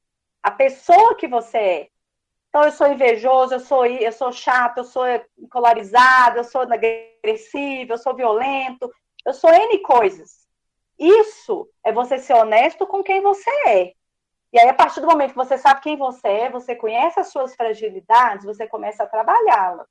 [0.42, 1.88] a pessoa que você é.
[2.52, 5.04] Então, eu sou invejoso, eu sou, eu sou chato, eu sou
[5.50, 8.92] polarizado, eu sou agressivo, eu sou violento,
[9.24, 10.46] eu sou N coisas.
[10.98, 13.94] Isso é você ser honesto com quem você é.
[14.52, 17.28] E aí, a partir do momento que você sabe quem você é, você conhece as
[17.28, 19.88] suas fragilidades, você começa a trabalhá-las.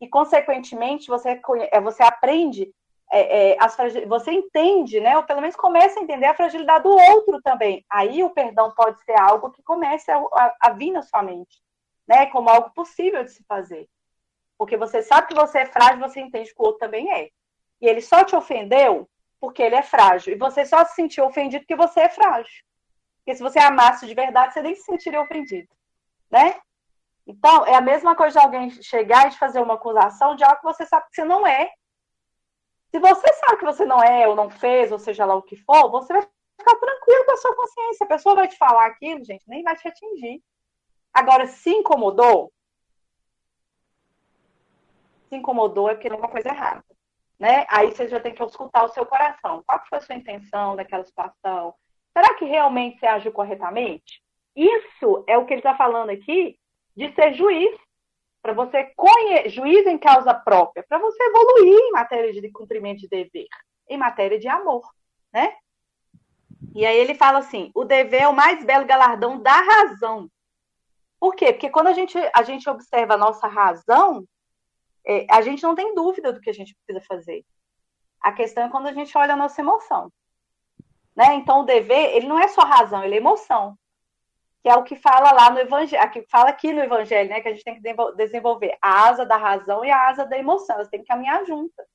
[0.00, 1.38] E, consequentemente, você,
[1.70, 2.72] é, você aprende,
[3.12, 3.76] é, é, as
[4.08, 5.14] você entende, né?
[5.18, 7.84] Ou pelo menos começa a entender a fragilidade do outro também.
[7.90, 11.65] Aí o perdão pode ser algo que comece a, a, a vir na sua mente
[12.06, 13.88] né, como algo possível de se fazer.
[14.58, 17.30] Porque você sabe que você é frágil, você entende que o outro também é.
[17.80, 19.08] E ele só te ofendeu
[19.40, 20.32] porque ele é frágil.
[20.32, 22.64] E você só se sentiu ofendido porque você é frágil.
[23.18, 25.68] Porque se você amasse de verdade, você nem se sentiria ofendido.
[26.30, 26.58] Né?
[27.26, 30.58] Então, é a mesma coisa de alguém chegar e te fazer uma acusação de algo
[30.58, 31.70] que você sabe que você não é.
[32.90, 35.56] Se você sabe que você não é, ou não fez, ou seja lá o que
[35.56, 38.04] for, você vai ficar tranquilo com a sua consciência.
[38.04, 40.40] A pessoa vai te falar aquilo, gente, nem vai te atingir.
[41.16, 42.52] Agora, se incomodou,
[45.30, 46.84] se incomodou é porque tem alguma coisa errada.
[47.38, 47.64] Né?
[47.70, 49.64] Aí você já tem que escutar o seu coração.
[49.66, 51.74] Qual foi a sua intenção daquela situação?
[52.12, 54.22] Será que realmente você agiu corretamente?
[54.54, 56.58] Isso é o que ele está falando aqui
[56.94, 57.74] de ser juiz.
[58.42, 63.08] para você conhecer, juízo em causa própria, para você evoluir em matéria de cumprimento de
[63.08, 63.48] dever,
[63.88, 64.86] em matéria de amor,
[65.32, 65.56] né?
[66.74, 70.30] E aí ele fala assim: o dever é o mais belo galardão da razão.
[71.26, 71.52] Por quê?
[71.52, 74.24] Porque quando a gente, a gente observa a nossa razão,
[75.04, 77.44] é, a gente não tem dúvida do que a gente precisa fazer.
[78.20, 80.08] A questão é quando a gente olha a nossa emoção.
[81.16, 81.34] Né?
[81.34, 83.76] Então, o dever, ele não é só razão, ele é emoção.
[84.62, 87.40] Que é o que fala lá no Evangelho, que fala aqui no Evangelho, né?
[87.40, 90.76] Que a gente tem que desenvolver a asa da razão e a asa da emoção.
[90.76, 91.88] Elas têm que caminhar juntas.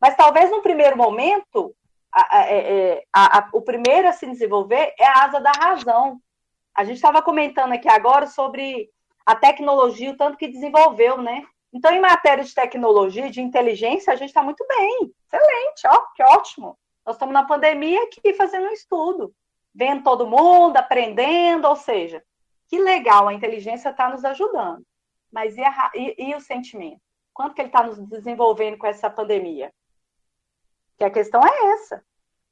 [0.00, 1.72] Mas talvez no primeiro momento,
[2.10, 6.20] a, a, é, é, a, o primeiro a se desenvolver é a asa da razão.
[6.76, 8.90] A gente estava comentando aqui agora sobre
[9.24, 11.42] a tecnologia, o tanto que desenvolveu, né?
[11.72, 15.10] Então, em matéria de tecnologia, de inteligência, a gente está muito bem.
[15.24, 16.78] Excelente, ó, que ótimo.
[17.04, 19.34] Nós estamos na pandemia aqui fazendo um estudo,
[19.74, 22.22] vendo todo mundo, aprendendo, ou seja,
[22.68, 24.84] que legal, a inteligência está nos ajudando.
[25.32, 27.00] Mas e, a, e, e, o sentimento?
[27.32, 29.72] Quanto que ele está nos desenvolvendo com essa pandemia?
[30.98, 32.04] Que a questão é essa,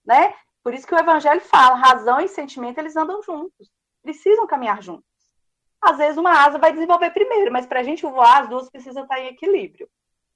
[0.04, 0.34] né?
[0.62, 3.70] Por isso que o Evangelho fala, razão e sentimento, eles andam juntos,
[4.04, 5.14] precisam caminhar juntos
[5.84, 9.02] às vezes uma asa vai desenvolver primeiro, mas para a gente voar, as duas precisam
[9.02, 9.88] estar em equilíbrio,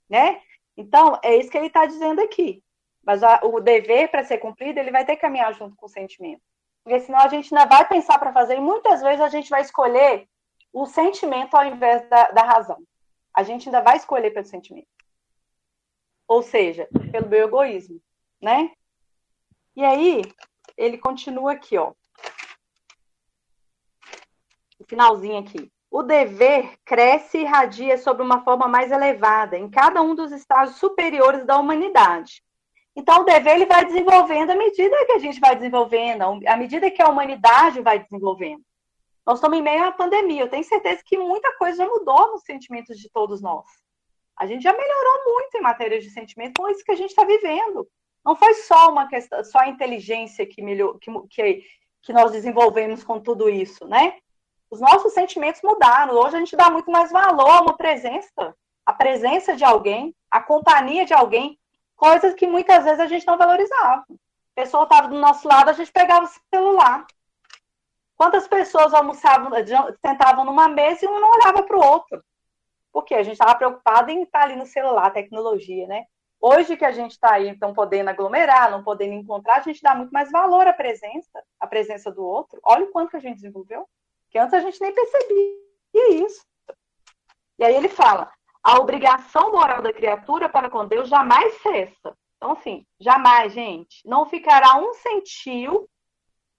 [0.09, 0.42] né?
[0.76, 2.62] Então, é isso que ele está dizendo aqui.
[3.02, 6.42] Mas o dever, para ser cumprido, ele vai ter que caminhar junto com o sentimento.
[6.85, 9.62] Porque senão a gente ainda vai pensar para fazer, e muitas vezes a gente vai
[9.62, 10.28] escolher
[10.72, 12.78] o sentimento ao invés da, da razão.
[13.35, 14.87] A gente ainda vai escolher pelo sentimento.
[16.26, 18.00] Ou seja, pelo meu egoísmo,
[18.40, 18.70] né?
[19.74, 20.22] E aí,
[20.76, 21.94] ele continua aqui, ó
[24.88, 25.70] finalzinho aqui.
[25.90, 30.79] O dever cresce e irradia sobre uma forma mais elevada em cada um dos estágios
[30.79, 32.42] superiores da humanidade.
[32.94, 36.90] Então, o dever ele vai desenvolvendo à medida que a gente vai desenvolvendo, à medida
[36.90, 38.62] que a humanidade vai desenvolvendo.
[39.24, 40.42] Nós estamos em meio à pandemia.
[40.42, 43.66] Eu tenho certeza que muita coisa já mudou nos sentimentos de todos nós.
[44.37, 47.24] A gente já melhorou muito em matéria de sentimento com isso que a gente está
[47.24, 47.87] vivendo.
[48.24, 51.62] Não foi só uma questão, só a inteligência que, melhor, que, que,
[52.03, 54.18] que nós desenvolvemos com tudo isso, né?
[54.70, 56.14] Os nossos sentimentos mudaram.
[56.14, 58.54] Hoje a gente dá muito mais valor a uma presença,
[58.85, 61.59] a presença de alguém, a companhia de alguém,
[61.96, 64.04] coisas que muitas vezes a gente não valorizava.
[64.11, 67.07] A pessoa estava do nosso lado, a gente pegava o celular.
[68.14, 69.50] Quantas pessoas almoçavam,
[70.04, 72.22] sentavam numa mesa e um não olhava para o outro?
[72.92, 76.04] Porque a gente estava preocupado em estar ali no celular, tecnologia, né?
[76.40, 79.94] Hoje que a gente está aí, então, podendo aglomerar, não podendo encontrar, a gente dá
[79.94, 82.61] muito mais valor à presença, à presença do outro.
[82.62, 83.88] Olha o quanto que a gente desenvolveu
[84.31, 85.59] que antes a gente nem percebia
[86.11, 86.45] isso.
[87.59, 88.31] E aí ele fala:
[88.62, 92.17] a obrigação moral da criatura para com Deus jamais cessa.
[92.37, 95.88] Então, assim, jamais, gente, não ficará um centio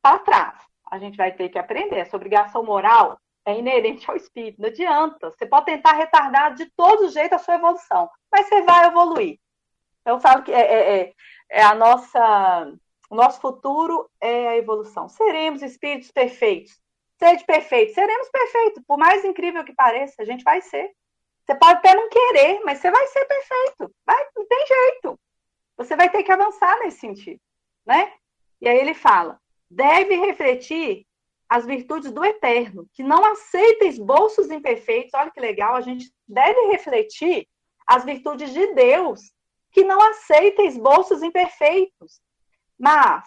[0.02, 0.60] para trás.
[0.92, 1.98] A gente vai ter que aprender.
[1.98, 4.62] Essa obrigação moral é inerente ao espírito.
[4.62, 5.32] Não adianta.
[5.32, 9.40] Você pode tentar retardar de todo jeito a sua evolução, mas você vai evoluir.
[10.06, 11.14] Eu falo que é, é, é,
[11.50, 12.74] é a nossa,
[13.10, 15.08] o nosso futuro é a evolução.
[15.08, 16.80] Seremos espíritos perfeitos
[17.20, 17.94] Sede perfeito.
[17.94, 18.84] Seremos perfeitos.
[18.88, 20.90] Por mais incrível que pareça, a gente vai ser.
[21.46, 23.94] Você pode até não querer, mas você vai ser perfeito.
[24.06, 25.20] Vai, não tem jeito.
[25.78, 27.40] Você vai ter que avançar nesse sentido,
[27.86, 28.14] né?
[28.62, 31.06] E aí ele fala: deve refletir
[31.50, 35.14] as virtudes do eterno, que não aceita esboços imperfeitos.
[35.14, 37.48] Olha que legal, a gente deve refletir
[37.88, 39.32] as virtudes de Deus,
[39.72, 42.22] que não aceita esboços imperfeitos.
[42.78, 43.24] Mas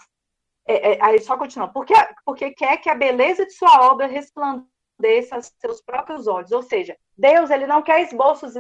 [0.66, 1.94] é, é, aí só continuando, porque,
[2.24, 6.52] porque quer que a beleza de sua obra resplandeça aos seus próprios olhos.
[6.52, 8.54] Ou seja, Deus ele não quer esboços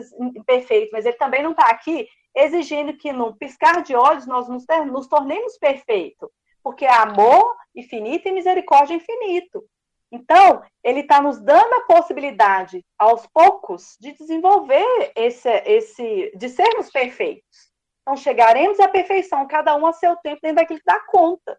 [0.46, 4.64] perfeitos, mas ele também não está aqui exigindo que no piscar de olhos nós nos,
[4.90, 6.28] nos tornemos perfeitos,
[6.62, 9.64] porque é amor infinito e misericórdia infinito.
[10.10, 16.90] Então, ele está nos dando a possibilidade, aos poucos, de desenvolver esse, esse, de sermos
[16.90, 17.72] perfeitos.
[18.02, 21.58] Então, chegaremos à perfeição, cada um a seu tempo, dentro daquilo que dá conta.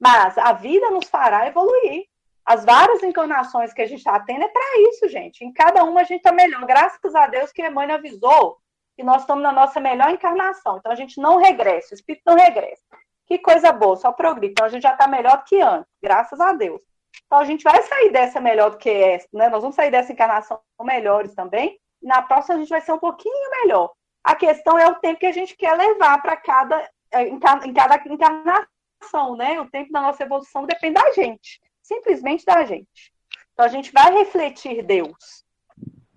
[0.00, 2.04] Mas a vida nos fará evoluir.
[2.44, 5.44] As várias encarnações que a gente está tendo é para isso, gente.
[5.44, 6.64] Em cada uma a gente está melhor.
[6.64, 8.58] Graças a Deus que a mãe avisou
[8.96, 10.78] que nós estamos na nossa melhor encarnação.
[10.78, 12.82] Então a gente não regressa, o espírito não regressa.
[13.26, 14.52] Que coisa boa, só progride.
[14.52, 16.80] Então a gente já está melhor do que antes, graças a Deus.
[17.26, 19.48] Então a gente vai sair dessa melhor do que essa, né?
[19.48, 21.78] Nós vamos sair dessa encarnação melhores também.
[22.00, 23.92] Na próxima a gente vai ser um pouquinho melhor.
[24.22, 27.96] A questão é o tempo que a gente quer levar para cada, eh, em cada
[28.06, 28.66] encarnação
[28.96, 29.60] evolução, né?
[29.60, 33.12] O tempo da nossa evolução depende da gente, simplesmente da gente.
[33.52, 35.44] Então a gente vai refletir Deus.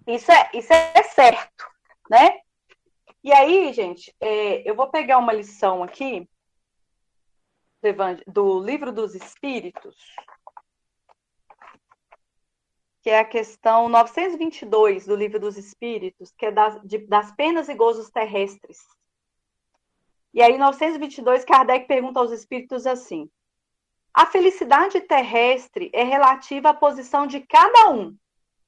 [0.07, 1.65] Isso é, isso é certo,
[2.09, 2.39] né?
[3.23, 6.27] E aí, gente, é, eu vou pegar uma lição aqui
[8.27, 9.95] do, livro dos Espíritos.
[13.01, 17.69] que é a questão 922 do Livro dos Espíritos, que é das, de, das penas
[17.69, 18.77] e gozos terrestres.
[20.33, 23.29] E aí, 922, Kardec pergunta aos espíritos assim:
[24.13, 28.15] a felicidade terrestre é relativa à posição de cada um,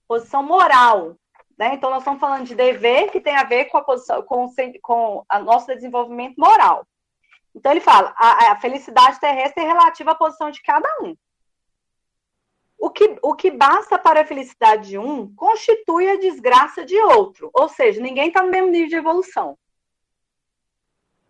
[0.08, 1.16] posição moral.
[1.58, 1.76] Né?
[1.76, 4.48] Então, nós estamos falando de dever que tem a ver com a posição, com,
[4.82, 6.88] com o nosso desenvolvimento moral.
[7.54, 11.16] Então, ele fala: a, a felicidade terrestre é relativa à posição de cada um.
[12.80, 17.52] O que, o que basta para a felicidade de um constitui a desgraça de outro.
[17.54, 19.56] Ou seja, ninguém está no mesmo nível de evolução.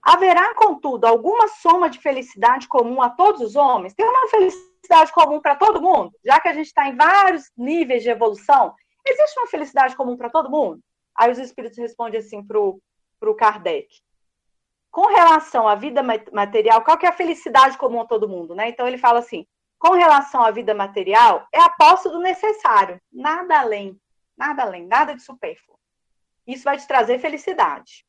[0.04, 3.94] Haverá, contudo, alguma soma de felicidade comum a todos os homens?
[3.94, 6.12] Tem uma felicidade comum para todo mundo?
[6.26, 8.74] Já que a gente está em vários níveis de evolução,
[9.06, 10.82] existe uma felicidade comum para todo mundo?
[11.16, 13.88] Aí os espíritos respondem assim para o Kardec.
[14.90, 18.56] Com relação à vida material, qual que é a felicidade comum a todo mundo?
[18.56, 18.70] Né?
[18.70, 19.46] Então ele fala assim:
[19.78, 24.00] com relação à vida material, é a posse do necessário, nada além,
[24.36, 25.80] nada além, nada de supérfluo.
[26.46, 28.06] Isso vai te trazer felicidade.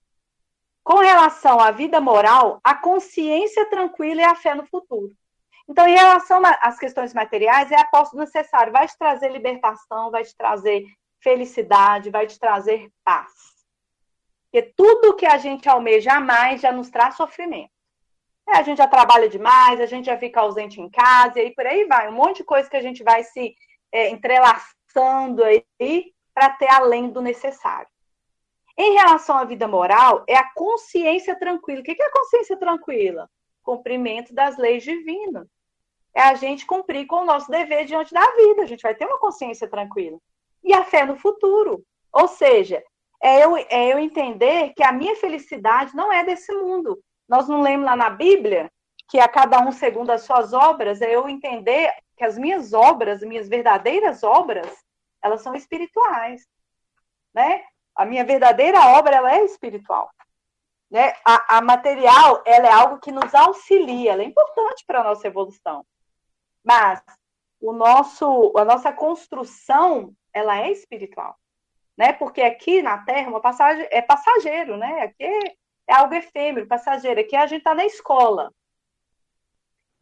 [0.84, 5.12] Com relação à vida moral, a consciência tranquila e a fé no futuro.
[5.68, 10.10] Então, em relação às questões materiais, é a posse do necessário, vai te trazer libertação,
[10.10, 10.84] vai te trazer
[11.20, 13.32] felicidade, vai te trazer paz.
[14.50, 17.70] Porque tudo que a gente almeja mais já nos traz sofrimento.
[18.48, 21.54] É, a gente já trabalha demais, a gente já fica ausente em casa, e aí
[21.54, 22.08] por aí vai.
[22.08, 23.54] Um monte de coisa que a gente vai se
[23.92, 27.91] é, entrelaçando aí para ter além do necessário.
[28.76, 31.80] Em relação à vida moral, é a consciência tranquila.
[31.80, 33.28] O que é a consciência tranquila?
[33.62, 35.46] Cumprimento das leis divinas.
[36.14, 38.62] É a gente cumprir com o nosso dever diante da vida.
[38.62, 40.18] A gente vai ter uma consciência tranquila.
[40.62, 41.84] E a fé no futuro.
[42.12, 42.82] Ou seja,
[43.22, 46.98] é eu, é eu entender que a minha felicidade não é desse mundo.
[47.28, 48.70] Nós não lemos lá na Bíblia
[49.08, 53.22] que a cada um segundo as suas obras, é eu entender que as minhas obras,
[53.22, 54.66] minhas verdadeiras obras,
[55.22, 56.46] elas são espirituais,
[57.34, 57.62] né?
[57.94, 60.10] A minha verdadeira obra, ela é espiritual.
[60.90, 61.14] Né?
[61.24, 65.26] A, a material, ela é algo que nos auxilia, ela é importante para a nossa
[65.26, 65.84] evolução.
[66.62, 67.02] Mas
[67.60, 71.36] o nosso, a nossa construção, ela é espiritual.
[71.96, 72.12] Né?
[72.12, 75.02] Porque aqui na Terra, uma passagem é passageiro, né?
[75.02, 77.20] Aqui é é algo efêmero, passageiro.
[77.20, 78.52] Aqui a gente está na escola.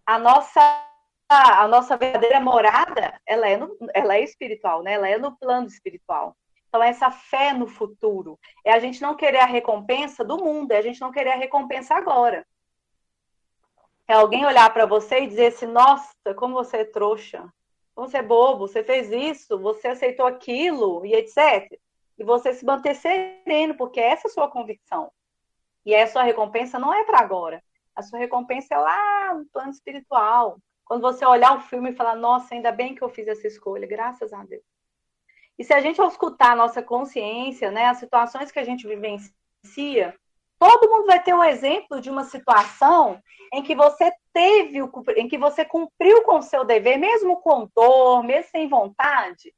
[0.06, 0.60] A nossa,
[1.28, 4.94] a nossa verdadeira morada, ela é, no, ela é espiritual, né?
[4.94, 6.36] Ela é no plano espiritual.
[6.70, 10.78] Então, essa fé no futuro é a gente não querer a recompensa do mundo, é
[10.78, 12.46] a gente não querer a recompensa agora.
[14.06, 17.52] É alguém olhar para você e dizer assim: nossa, como você é trouxa,
[17.92, 21.76] como você é bobo, você fez isso, você aceitou aquilo e etc.
[22.16, 25.10] E você se manter sereno, porque essa é a sua convicção.
[25.84, 27.60] E a sua recompensa não é para agora.
[27.96, 30.56] A sua recompensa é lá no plano espiritual.
[30.84, 33.88] Quando você olhar o filme e falar, nossa, ainda bem que eu fiz essa escolha,
[33.88, 34.62] graças a Deus.
[35.60, 40.16] E se a gente escutar a nossa consciência, né, as situações que a gente vivencia,
[40.58, 43.20] todo mundo vai ter um exemplo de uma situação
[43.52, 44.78] em que você teve,
[45.18, 49.54] em que você cumpriu com o seu dever, mesmo com dor, mesmo sem vontade,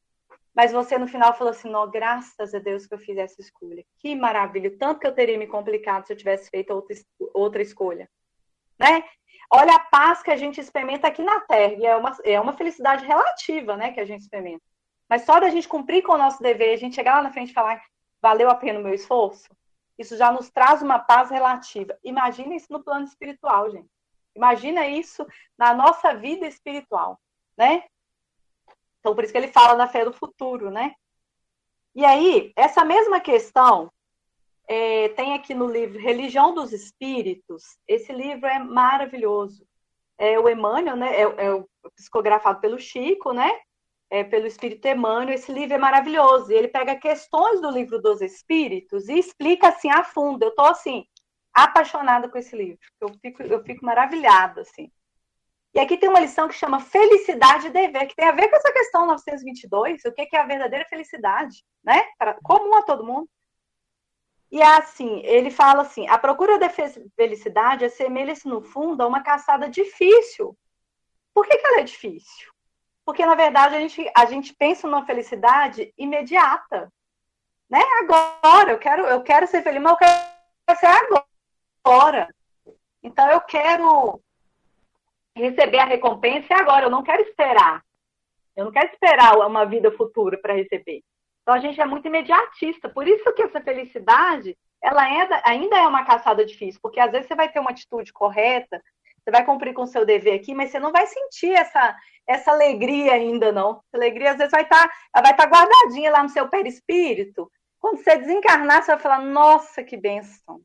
[0.53, 3.85] mas você no final falou assim: não, graças a Deus que eu fiz essa escolha.
[4.01, 6.97] Que maravilha, tanto que eu teria me complicado se eu tivesse feito outra,
[7.33, 8.11] outra escolha.
[8.77, 9.05] Né?
[9.49, 12.55] Olha a paz que a gente experimenta aqui na Terra, e é uma, é uma
[12.55, 14.72] felicidade relativa né, que a gente experimenta.
[15.13, 17.51] Mas só da gente cumprir com o nosso dever, a gente chegar lá na frente
[17.51, 17.85] e falar:
[18.19, 19.47] valeu a pena o meu esforço,
[19.99, 21.99] isso já nos traz uma paz relativa.
[22.03, 23.91] Imagina isso no plano espiritual, gente.
[24.35, 25.27] Imagina isso
[25.59, 27.21] na nossa vida espiritual,
[27.59, 27.85] né?
[29.01, 30.95] Então, por isso que ele fala da fé do futuro, né?
[31.95, 33.93] E aí, essa mesma questão
[34.67, 37.77] é, tem aqui no livro Religião dos Espíritos.
[37.87, 39.67] Esse livro é maravilhoso.
[40.17, 41.15] É o Emmanuel, né?
[41.15, 41.65] É, é
[41.97, 43.61] psicografado pelo Chico, né?
[44.15, 45.35] É, pelo Espírito Emmanuel.
[45.35, 46.53] Esse livro é maravilhoso.
[46.53, 50.43] Ele pega questões do livro dos Espíritos e explica assim a fundo.
[50.43, 51.07] Eu estou assim
[51.53, 52.79] apaixonada com esse livro.
[53.01, 54.93] Eu fico, eu fico maravilhada assim.
[55.75, 58.57] E aqui tem uma lição que chama Felicidade e Dever, que tem a ver com
[58.57, 62.07] essa questão 922, o que é a verdadeira felicidade, né?
[62.43, 63.27] Comum a todo mundo.
[64.51, 66.69] E é assim, ele fala assim: a procura da
[67.17, 70.55] felicidade assemelha-se, no fundo, a uma caçada difícil.
[71.33, 72.52] Por que, que ela é difícil?
[73.05, 76.93] Porque, na verdade, a gente, a gente pensa numa felicidade imediata.
[77.69, 77.81] Né?
[78.01, 80.87] Agora, eu quero, eu quero ser feliz, mas eu quero ser
[81.85, 82.29] agora.
[83.03, 84.21] Então, eu quero
[85.35, 87.83] receber a recompensa agora, eu não quero esperar.
[88.55, 91.03] Eu não quero esperar uma vida futura para receber.
[91.43, 92.89] Então a gente é muito imediatista.
[92.89, 97.27] Por isso que essa felicidade, ela ainda, ainda é uma caçada difícil, porque às vezes
[97.27, 98.83] você vai ter uma atitude correta,
[99.23, 101.97] Você vai cumprir com o seu dever aqui, mas você não vai sentir essa,
[102.27, 103.81] essa alegria ainda, não.
[103.87, 107.51] Essa alegria, às vezes, vai estar, tá, vai tá guardadinha lá no seu perispírito.
[107.79, 110.61] Quando você desencarnar, você vai falar, nossa, que benção.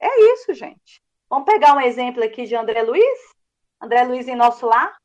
[0.00, 1.02] É isso, gente.
[1.28, 3.18] Vamos pegar um exemplo aqui de André Luiz?
[3.80, 4.96] André Luiz em nosso lar.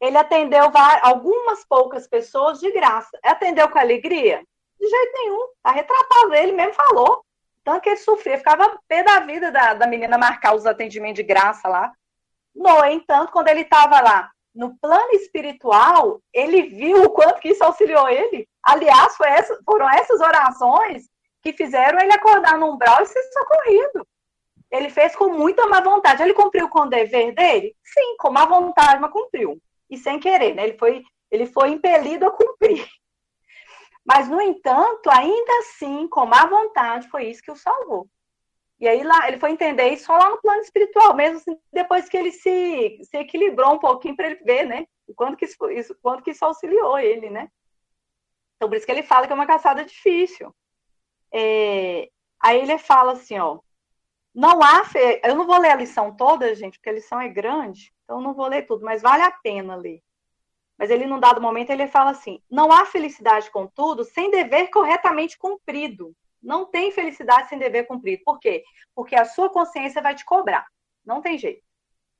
[0.00, 0.70] Ele atendeu
[1.02, 3.18] algumas poucas pessoas de graça.
[3.22, 4.42] Atendeu com alegria?
[4.80, 5.48] De jeito nenhum.
[5.62, 6.34] Tá retratado.
[6.34, 7.22] Ele mesmo falou.
[7.64, 11.22] Tanto que ele sofria, ficava pé da vida da, da menina marcar os atendimentos de
[11.22, 11.92] graça lá.
[12.58, 17.62] No entanto, quando ele estava lá no plano espiritual, ele viu o quanto que isso
[17.62, 18.48] auxiliou ele.
[18.60, 21.08] Aliás, essa, foram essas orações
[21.40, 24.04] que fizeram ele acordar no umbral e ser socorrido.
[24.72, 26.20] Ele fez com muita má vontade.
[26.20, 27.76] Ele cumpriu com o dever dele?
[27.84, 29.62] Sim, com má vontade, mas cumpriu.
[29.88, 30.64] E sem querer, né?
[30.64, 32.84] Ele foi, ele foi impelido a cumprir.
[34.04, 38.08] Mas, no entanto, ainda assim, com má vontade, foi isso que o salvou.
[38.80, 42.08] E aí lá, ele foi entender isso só lá no plano espiritual, mesmo assim, depois
[42.08, 44.86] que ele se, se equilibrou um pouquinho para ele ver, né?
[45.06, 47.50] O quanto que isso, isso, quanto que isso auxiliou ele, né?
[48.56, 50.54] Então, por isso que ele fala que é uma caçada difícil.
[51.32, 52.08] É,
[52.40, 53.58] aí ele fala assim, ó,
[54.34, 54.84] não há.
[54.84, 55.20] Fe...
[55.24, 58.34] Eu não vou ler a lição toda, gente, porque a lição é grande, então não
[58.34, 60.02] vou ler tudo, mas vale a pena ler.
[60.78, 65.36] Mas ele, num dado momento, ele fala assim: não há felicidade, contudo, sem dever corretamente
[65.36, 66.14] cumprido.
[66.42, 68.22] Não tem felicidade sem dever cumprido.
[68.24, 68.64] Por quê?
[68.94, 70.66] Porque a sua consciência vai te cobrar.
[71.04, 71.62] Não tem jeito.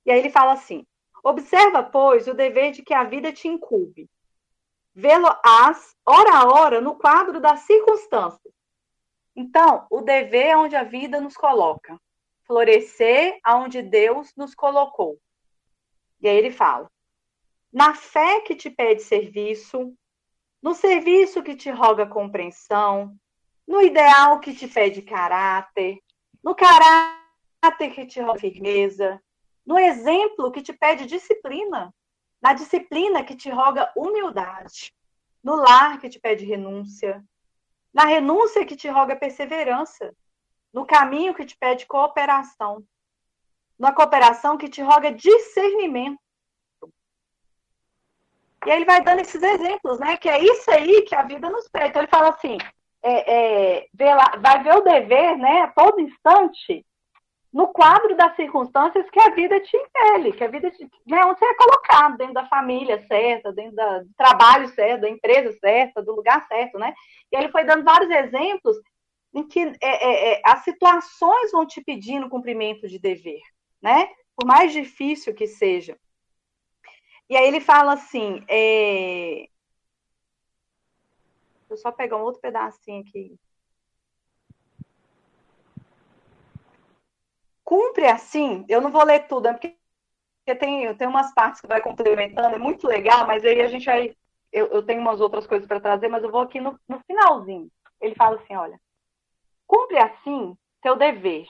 [0.04, 0.86] E aí ele fala assim:
[1.22, 4.08] observa, pois, o dever de que a vida te incube.
[4.94, 8.52] Vê-lo-ás, hora a hora, no quadro das circunstâncias.
[9.36, 11.98] Então, o dever é onde a vida nos coloca
[12.48, 15.20] florescer aonde Deus nos colocou.
[16.20, 16.90] E aí ele fala:
[17.72, 19.94] na fé que te pede serviço,
[20.60, 23.14] no serviço que te roga compreensão,
[23.68, 25.98] no ideal que te pede caráter,
[26.42, 29.22] no caráter que te roga firmeza,
[29.64, 31.94] no exemplo que te pede disciplina,
[32.40, 34.94] na disciplina que te roga humildade,
[35.44, 37.22] no lar que te pede renúncia,
[37.92, 40.16] na renúncia que te roga perseverança,
[40.72, 42.82] no caminho que te pede cooperação,
[43.78, 46.18] na cooperação que te roga discernimento.
[48.64, 50.16] E aí ele vai dando esses exemplos, né?
[50.16, 51.88] Que é isso aí que a vida nos pede.
[51.90, 52.58] Então ele fala assim:
[53.02, 55.62] é, é, lá, vai ver o dever, né?
[55.62, 56.84] A todo instante,
[57.52, 61.38] no quadro das circunstâncias que a vida te impele, que a vida te, né, onde
[61.38, 66.02] você é colocado, dentro da família certa, dentro da, do trabalho certo, da empresa certa,
[66.02, 66.92] do lugar certo, né?
[67.32, 68.76] E ele foi dando vários exemplos
[69.34, 73.40] em que é, é, é, as situações vão te pedindo cumprimento de dever,
[73.80, 74.08] né?
[74.36, 75.98] Por mais difícil que seja.
[77.30, 79.48] E aí ele fala assim, é...
[81.68, 83.38] Deixa eu só pegar um outro pedacinho aqui.
[87.62, 89.76] Cumpre assim, eu não vou ler tudo, porque
[90.58, 94.16] tem, tem umas partes que vai complementando, é muito legal, mas aí a gente vai.
[94.50, 97.70] Eu, eu tenho umas outras coisas para trazer, mas eu vou aqui no, no finalzinho.
[98.00, 98.80] Ele fala assim: olha,
[99.68, 101.46] Cumpre assim seu dever.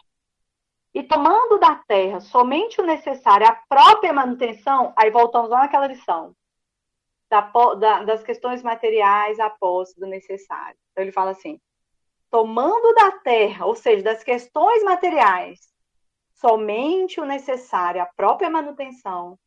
[0.92, 6.34] E tomando da terra somente o necessário à própria manutenção, aí voltamos lá naquela lição,
[7.30, 7.40] da,
[7.74, 10.78] da, das questões materiais à posse do necessário.
[10.92, 11.60] Então ele fala assim:
[12.30, 15.68] tomando da terra, ou seja, das questões materiais,
[16.34, 19.38] somente o necessário à própria manutenção,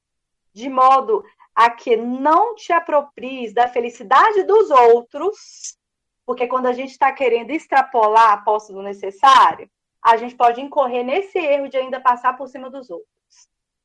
[0.54, 1.24] de modo
[1.56, 5.78] a que não te apropries da felicidade dos outros,
[6.26, 9.70] porque quando a gente está querendo extrapolar a posse do necessário,
[10.04, 13.08] a gente pode incorrer nesse erro de ainda passar por cima dos outros,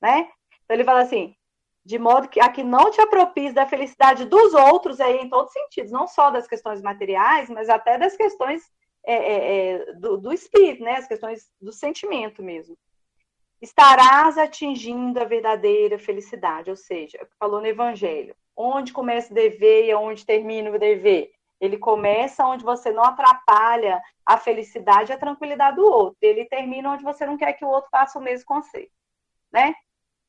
[0.00, 0.28] né?
[0.64, 1.36] Então ele fala assim,
[1.86, 5.48] de modo que a que não te apropies da felicidade dos outros aí em todos
[5.48, 8.62] os sentidos, não só das questões materiais, mas até das questões
[9.06, 10.96] é, é, é do, do espírito, né?
[10.96, 12.76] As questões do sentimento mesmo.
[13.62, 19.94] Estarás atingindo a verdadeira felicidade, ou seja, falou no Evangelho, onde começa o dever e
[19.94, 21.30] onde termina o dever
[21.60, 26.18] ele começa onde você não atrapalha a felicidade e a tranquilidade do outro.
[26.20, 28.90] Ele termina onde você não quer que o outro faça o mesmo você,
[29.50, 29.74] né?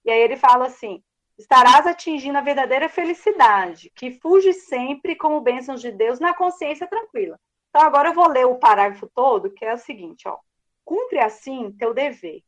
[0.05, 1.03] E aí ele fala assim:
[1.37, 7.39] estarás atingindo a verdadeira felicidade, que fuge sempre como bênçãos de Deus na consciência tranquila.
[7.69, 10.37] Então agora eu vou ler o parágrafo todo, que é o seguinte, ó:
[10.83, 12.41] cumpre assim teu dever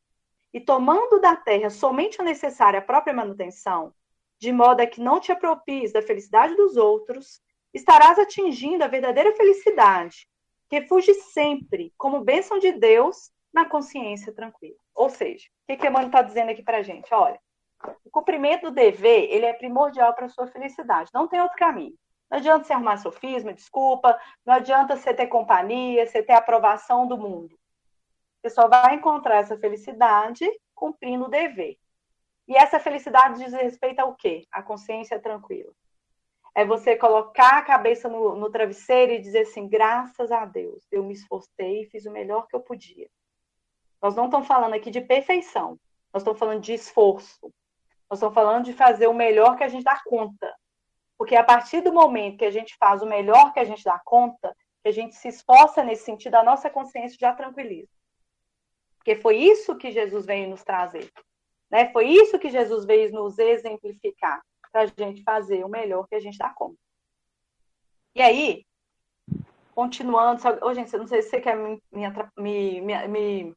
[0.53, 3.93] e tomando da terra somente o necessário à própria manutenção,
[4.39, 7.41] de modo a que não te apropies da felicidade dos outros
[7.73, 10.27] estarás atingindo a verdadeira felicidade,
[10.69, 14.77] que fuge sempre, como bênção de Deus, na consciência tranquila.
[14.95, 17.13] Ou seja, o que, que Emmanuel está dizendo aqui para gente?
[17.13, 17.39] Olha,
[18.03, 21.09] o cumprimento do dever, ele é primordial para a sua felicidade.
[21.13, 21.95] Não tem outro caminho.
[22.29, 27.17] Não adianta você arrumar sofisma, desculpa, não adianta você ter companhia, você ter aprovação do
[27.17, 27.57] mundo.
[28.41, 31.77] Você só vai encontrar essa felicidade cumprindo o dever.
[32.47, 34.45] E essa felicidade diz respeito ao quê?
[34.51, 35.71] A consciência tranquila.
[36.55, 41.03] É você colocar a cabeça no, no travesseiro e dizer assim: graças a Deus, eu
[41.03, 43.09] me esforcei e fiz o melhor que eu podia.
[44.01, 45.79] Nós não estamos falando aqui de perfeição,
[46.13, 47.51] nós estamos falando de esforço.
[48.09, 50.53] Nós estamos falando de fazer o melhor que a gente dá conta.
[51.17, 53.99] Porque a partir do momento que a gente faz o melhor que a gente dá
[54.03, 57.91] conta, que a gente se esforça nesse sentido, a nossa consciência já tranquiliza.
[58.97, 61.11] Porque foi isso que Jesus veio nos trazer.
[61.69, 61.91] Né?
[61.91, 64.41] Foi isso que Jesus veio nos exemplificar,
[64.71, 66.77] para a gente fazer o melhor que a gente dá conta.
[68.15, 68.65] E aí,
[69.75, 71.81] continuando, sabe, gente, não sei se você quer me,
[72.37, 73.55] me, me, me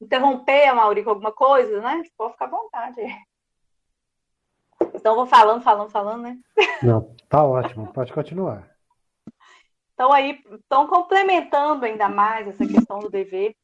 [0.00, 2.02] interromper, Mauri, com alguma coisa, né?
[2.16, 3.00] Pode ficar à vontade.
[4.98, 6.38] Então, vou falando, falando, falando, né?
[6.82, 8.68] Não, tá ótimo, pode continuar.
[9.94, 13.54] Então, aí, estão complementando ainda mais essa questão do dever.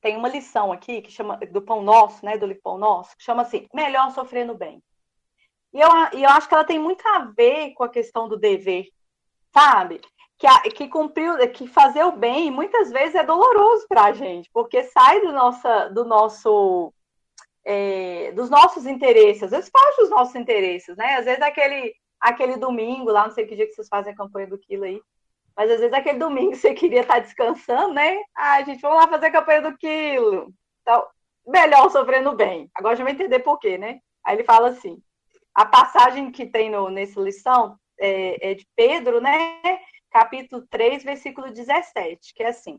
[0.00, 2.36] Tem uma lição aqui que chama do pão nosso, né?
[2.36, 4.82] Do pão nosso, que chama assim: melhor sofrer no bem.
[5.72, 8.36] E eu, e eu acho que ela tem muito a ver com a questão do
[8.36, 8.86] dever,
[9.52, 10.00] sabe?
[10.38, 14.50] Que, a, que cumpriu, que fazer o bem muitas vezes é doloroso para a gente,
[14.52, 16.92] porque sai do, nossa, do nosso
[17.66, 21.16] é, dos nossos interesses, às vezes foge dos nossos interesses, né?
[21.16, 24.46] Às vezes aquele, aquele domingo, lá não sei que dia que vocês fazem a campanha
[24.46, 25.02] do quilo aí,
[25.56, 28.18] mas às vezes aquele domingo você queria estar descansando, né?
[28.36, 30.54] Ah, gente, vamos lá fazer a campanha do quilo.
[30.82, 31.04] Então,
[31.44, 32.70] melhor sofrendo bem.
[32.72, 33.98] Agora já vai entender por quê, né?
[34.24, 35.02] Aí ele fala assim:
[35.52, 39.60] a passagem que tem no, nessa lição é, é de Pedro, né?
[40.12, 42.78] Capítulo 3, versículo 17, que é assim: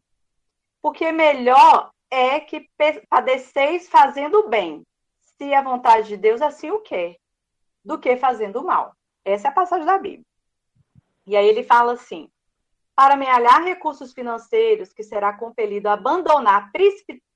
[0.82, 2.70] Porque melhor é que
[3.10, 4.86] padeceis fazendo bem,
[5.20, 7.16] se a vontade de Deus assim o quer,
[7.84, 8.94] do que fazendo mal.
[9.24, 10.26] Essa é a passagem da Bíblia.
[11.26, 12.30] E aí ele fala assim:
[12.96, 16.72] para amealhar recursos financeiros que será compelido a abandonar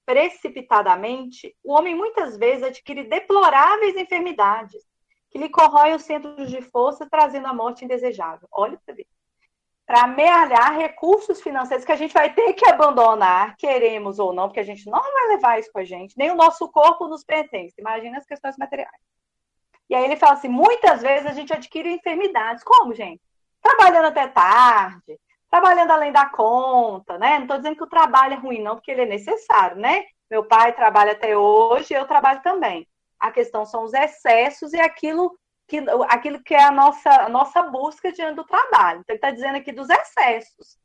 [0.05, 4.83] precipitadamente, o homem muitas vezes adquire deploráveis enfermidades
[5.29, 8.47] que lhe corroem os centros de força, trazendo a morte indesejável.
[8.51, 9.07] Olha para ver
[9.91, 14.61] para amealhar recursos financeiros que a gente vai ter que abandonar, queremos ou não, porque
[14.61, 17.75] a gente não vai levar isso com a gente, nem o nosso corpo nos pertence.
[17.77, 18.95] Imagina as questões materiais.
[19.89, 22.63] E aí ele fala assim: muitas vezes a gente adquire enfermidades.
[22.63, 23.21] Como, gente?
[23.61, 25.19] Trabalhando até tarde,
[25.49, 27.35] trabalhando além da conta, né?
[27.35, 30.05] Não estou dizendo que o trabalho é ruim, não, porque ele é necessário, né?
[30.29, 32.87] Meu pai trabalha até hoje, eu trabalho também.
[33.19, 35.37] A questão são os excessos e aquilo
[35.71, 35.77] que,
[36.09, 38.99] aquilo que é a nossa, a nossa busca diante do trabalho.
[38.99, 40.77] Então, ele está dizendo aqui dos excessos.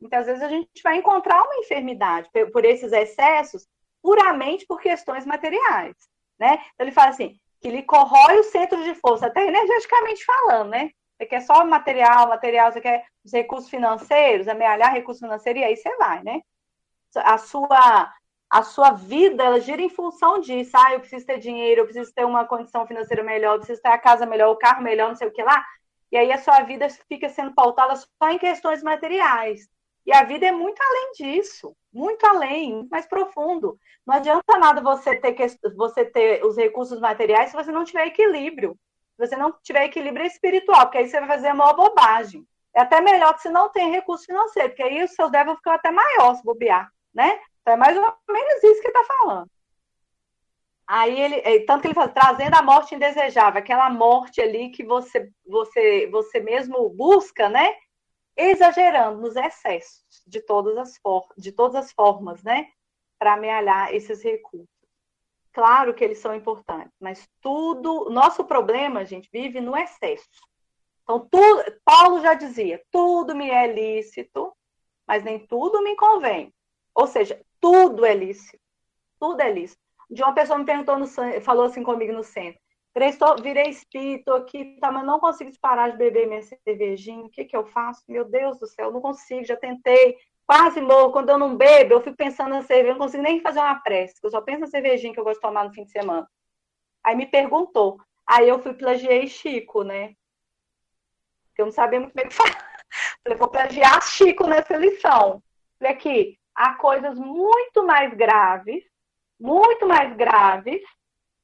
[0.00, 3.68] Então, às vezes, a gente vai encontrar uma enfermidade por, por esses excessos
[4.02, 5.94] puramente por questões materiais.
[6.40, 6.54] Né?
[6.74, 10.90] Então, ele fala assim, que ele corrói o centro de força, até energeticamente falando, né?
[11.16, 15.76] Você quer só material, material, você quer os recursos financeiros, amealhar recursos financeiros, e aí
[15.76, 16.40] você vai, né?
[17.14, 18.12] A sua,
[18.52, 20.72] a sua vida ela gira em função disso.
[20.76, 23.88] Ah, eu preciso ter dinheiro, eu preciso ter uma condição financeira melhor, eu preciso ter
[23.88, 25.64] a casa melhor, o carro melhor, não sei o que lá.
[26.12, 29.70] E aí a sua vida fica sendo pautada só em questões materiais.
[30.04, 33.78] E a vida é muito além disso, muito além, mais profundo.
[34.06, 35.34] Não adianta nada você ter,
[35.74, 38.76] você ter os recursos materiais se você não tiver equilíbrio.
[39.16, 42.46] Se você não tiver equilíbrio espiritual, porque aí você vai fazer a maior bobagem.
[42.76, 45.56] É até melhor que se não tem recurso financeiro, porque aí os seus débitos vão
[45.56, 47.40] ficar até maior se bobear, né?
[47.62, 49.50] Então, é mais ou menos isso que está falando.
[50.86, 54.84] Aí ele, é, tanto que ele fala, trazendo a morte indesejável, aquela morte ali que
[54.84, 57.74] você, você, você mesmo busca, né?
[58.36, 62.68] Exagerando nos excessos de todas as, for de todas as formas, né?
[63.18, 64.68] Para amealhar esses recursos.
[65.52, 70.28] Claro que eles são importantes, mas tudo, nosso problema, gente, vive no excesso.
[71.02, 74.52] Então, tudo, Paulo já dizia, tudo me é lícito,
[75.06, 76.52] mas nem tudo me convém.
[76.94, 78.60] Ou seja, tudo é lícito.
[79.20, 79.80] Tudo é lícito.
[80.10, 82.60] De uma pessoa me perguntou, no, falou assim comigo no centro.
[83.40, 87.24] Virei espírito aqui, tá, mas não consigo parar de beber minha cervejinha.
[87.24, 88.02] O que, que eu faço?
[88.06, 90.18] Meu Deus do céu, não consigo, já tentei.
[90.44, 91.12] Quase morro.
[91.12, 94.16] Quando eu não bebo, eu fico pensando na cerveja, não consigo nem fazer uma prece,
[94.22, 96.28] eu só penso na cervejinha que eu gosto de tomar no fim de semana.
[97.04, 97.98] Aí me perguntou.
[98.26, 100.14] Aí eu fui plagiei Chico, né?
[101.46, 102.72] Porque eu não sabia muito bem o que falar.
[103.22, 105.42] Falei, vou plagiar Chico nessa lição.
[105.78, 108.84] Falei aqui, há coisas muito mais graves,
[109.38, 110.82] muito mais graves,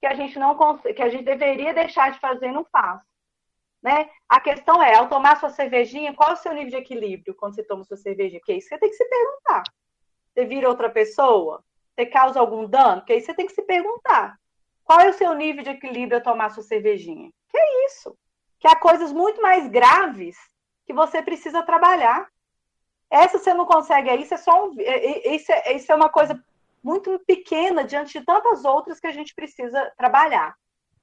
[0.01, 3.01] que a gente não que a gente deveria deixar de fazer e não faz.
[3.83, 4.09] Né?
[4.29, 7.55] A questão é, ao tomar sua cervejinha, qual é o seu nível de equilíbrio quando
[7.55, 8.41] você toma sua cervejinha?
[8.41, 9.63] Porque isso você tem que se perguntar.
[10.33, 11.65] Você vira outra pessoa?
[11.95, 13.01] Você causa algum dano?
[13.01, 14.39] Porque aí você tem que se perguntar.
[14.85, 17.31] Qual é o seu nível de equilíbrio ao tomar sua cervejinha?
[17.49, 18.17] Que é isso?
[18.59, 20.37] Que há coisas muito mais graves
[20.87, 22.29] que você precisa trabalhar.
[23.11, 24.77] Essa você não consegue isso é só um,
[25.25, 26.43] isso, é, isso é uma coisa
[26.83, 30.55] muito pequena diante de tantas outras que a gente precisa trabalhar.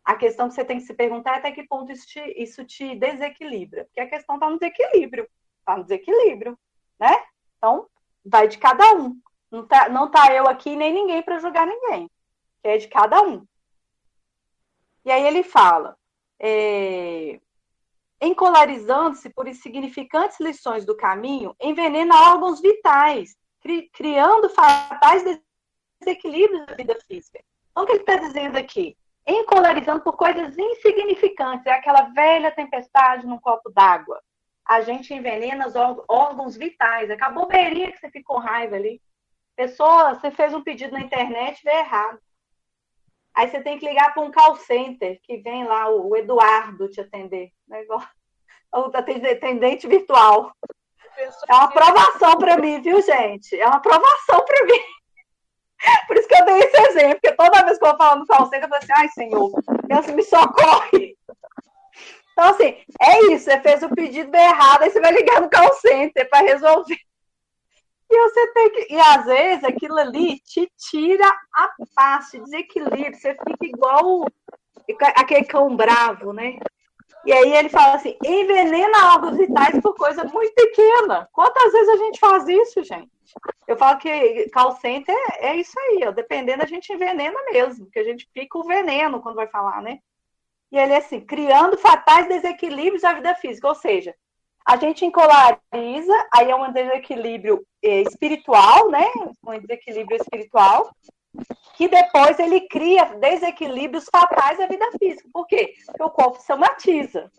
[0.03, 2.63] A questão que você tem que se perguntar é até que ponto isso te, isso
[2.63, 3.85] te desequilibra.
[3.85, 5.27] Porque a questão está no desequilíbrio.
[5.59, 6.57] Está no desequilíbrio,
[6.99, 7.25] né?
[7.57, 7.87] Então,
[8.23, 9.19] vai de cada um.
[9.49, 12.09] Não tá, não tá eu aqui nem ninguém para julgar ninguém.
[12.63, 13.45] É de cada um.
[15.03, 15.97] E aí ele fala,
[16.39, 17.39] é,
[18.25, 25.23] encolarizando-se por insignificantes lições do caminho, envenena órgãos vitais, cri, criando fatais
[25.99, 27.39] desequilíbrios da vida física.
[27.71, 28.97] Então, o que ele está dizendo aqui?
[29.27, 34.21] Encolarizando por coisas insignificantes, é aquela velha tempestade num copo d'água.
[34.67, 37.09] A gente envenena os órgãos vitais.
[37.09, 39.01] Acabou a boberia que você ficou raiva ali.
[39.55, 42.19] Pessoa, você fez um pedido na internet veio errado.
[43.35, 47.01] Aí você tem que ligar para um call center, que vem lá o Eduardo te
[47.01, 47.51] atender.
[47.67, 48.07] Negócio.
[48.73, 50.51] O atendente virtual.
[51.47, 53.57] É uma aprovação para mim, viu, gente?
[53.57, 54.81] É uma aprovação para mim.
[56.07, 58.45] Por isso que eu dei esse exemplo, porque toda vez que eu falo no call
[58.47, 59.51] center, eu falo assim, ai, Senhor,
[59.87, 61.17] Deus me socorre.
[62.33, 65.73] Então, assim, é isso, você fez o pedido errado, aí você vai ligar no call
[65.75, 66.99] center para resolver.
[68.09, 68.93] E você tem que.
[68.93, 74.27] E às vezes aquilo ali te tira a paz, te desequilíbrio, você fica igual
[75.15, 76.59] aquele cão bravo, né?
[77.25, 81.27] E aí ele fala assim: envenena órgãos vitais por coisa muito pequena.
[81.33, 83.09] Quantas vezes a gente faz isso, gente?
[83.67, 87.89] Eu falo que call center é, é isso aí, ó, dependendo, a gente envenena mesmo,
[87.89, 89.99] que a gente fica o veneno quando vai falar, né?
[90.71, 94.13] E ele é assim, criando fatais desequilíbrios da vida física, ou seja,
[94.65, 99.05] a gente encolariza, aí é um desequilíbrio é, espiritual, né?
[99.45, 100.89] Um desequilíbrio espiritual,
[101.75, 105.29] que depois ele cria desequilíbrios fatais à vida física.
[105.31, 105.75] Por quê?
[105.85, 107.31] Porque o corpo somatiza.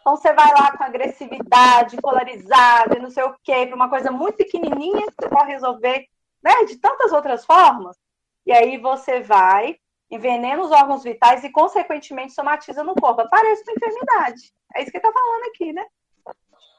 [0.00, 4.36] Então você vai lá com agressividade, polarizada, não sei o quê, para uma coisa muito
[4.36, 6.06] pequenininha que você pode resolver,
[6.42, 6.64] né?
[6.64, 7.98] De tantas outras formas.
[8.46, 9.76] E aí você vai,
[10.10, 13.20] envenena os órgãos vitais e, consequentemente, somatiza no corpo.
[13.20, 14.54] Aparece uma enfermidade.
[14.74, 15.84] É isso que ele está falando aqui, né?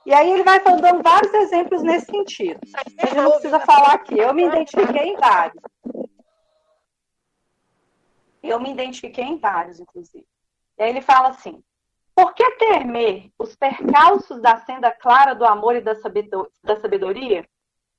[0.08, 2.62] E aí ele vai dando vários exemplos nesse sentido.
[2.74, 4.18] A gente não precisa falar aqui.
[4.18, 5.62] Eu me identifiquei em vários.
[8.42, 10.26] Eu me identifiquei em vários, inclusive.
[10.78, 11.62] E aí ele fala assim:
[12.16, 15.94] por que temer os percalços da senda clara do amor e da
[16.78, 17.46] sabedoria?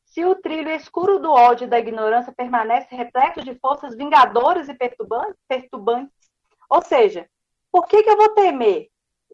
[0.07, 4.75] Se o trilho escuro do ódio e da ignorância permanece repleto de forças vingadoras e
[4.75, 6.31] perturbantes?
[6.71, 7.29] Ou seja,
[7.71, 8.89] por que, que eu vou temer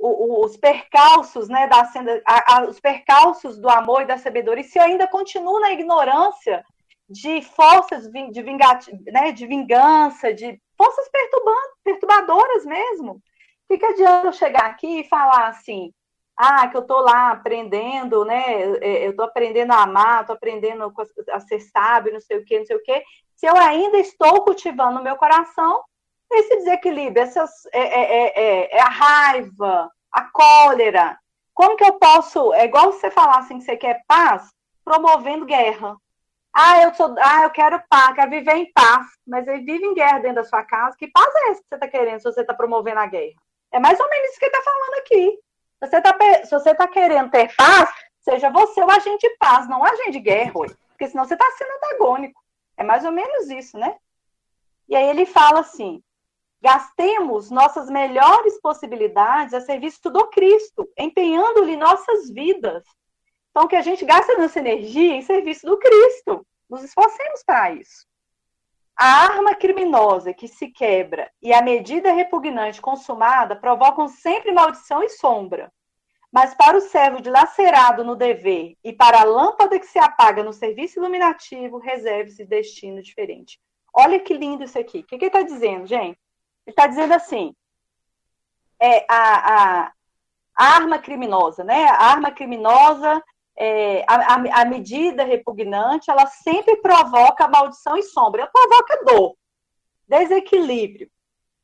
[0.06, 1.90] os percalços, né, da
[2.26, 6.62] a, a, os percalços do amor e da sabedoria, se eu ainda continuo na ignorância
[7.08, 11.08] de forças de, vingat, né, de vingança, de forças
[11.82, 13.22] perturbadoras mesmo.
[13.68, 15.92] O que, adianta eu chegar aqui e falar assim,
[16.36, 18.62] ah, que eu estou lá aprendendo, né?
[19.04, 20.92] Eu estou aprendendo a amar, estou aprendendo
[21.30, 23.02] a ser sábio, não sei o quê, não sei o quê.
[23.36, 25.82] Se eu ainda estou cultivando no meu coração
[26.30, 31.18] esse desequilíbrio, essas, é, é, é, é, a raiva, a cólera.
[31.52, 34.50] Como que eu posso, é igual você falar assim que você quer paz,
[34.84, 35.96] promovendo guerra.
[36.52, 39.94] Ah, eu sou, ah, eu quero paz, quero viver em paz, mas ele vive em
[39.94, 40.96] guerra dentro da sua casa.
[40.96, 43.34] Que paz é essa que você está querendo se você está promovendo a guerra?
[43.72, 45.38] É mais ou menos isso que ele está falando aqui.
[45.82, 49.68] Se você está se você tá querendo ter paz, seja você o agente de paz,
[49.68, 52.40] não o agente de guerra, porque senão você está sendo antagônico.
[52.76, 53.96] É mais ou menos isso, né?
[54.88, 56.02] E aí ele fala assim:
[56.64, 62.82] Gastemos nossas melhores possibilidades a serviço do Cristo, empenhando-lhe nossas vidas.
[63.50, 66.46] Então, que a gente gaste nossa energia em serviço do Cristo.
[66.70, 68.06] Nos esforcemos para isso.
[68.96, 75.10] A arma criminosa que se quebra e a medida repugnante consumada provocam sempre maldição e
[75.10, 75.70] sombra.
[76.32, 80.54] Mas para o servo dilacerado no dever e para a lâmpada que se apaga no
[80.54, 83.60] serviço iluminativo, reserve-se destino diferente.
[83.92, 85.00] Olha que lindo isso aqui.
[85.00, 86.23] O que ele está dizendo, gente?
[86.66, 87.54] Ele está dizendo assim:
[88.80, 89.92] é, a, a,
[90.56, 91.84] a, arma criminosa, né?
[91.86, 93.22] A arma criminosa,
[93.56, 99.36] é, a, a, medida repugnante, ela sempre provoca maldição e sombra, ela provoca dor,
[100.08, 101.10] desequilíbrio.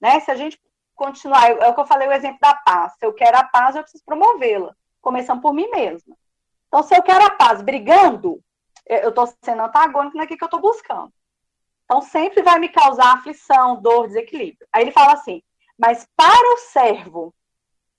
[0.00, 0.20] Né?
[0.20, 0.60] Se a gente
[0.94, 2.94] continuar, é o que eu falei, o exemplo da paz.
[2.98, 6.16] Se eu quero a paz, eu preciso promovê-la, começando por mim mesma.
[6.68, 8.40] Então, se eu quero a paz brigando,
[8.86, 11.12] eu estou sendo antagônico naquilo que eu estou buscando.
[11.90, 14.64] Então, sempre vai me causar aflição, dor, desequilíbrio.
[14.72, 15.42] Aí ele fala assim:
[15.76, 17.34] mas para o servo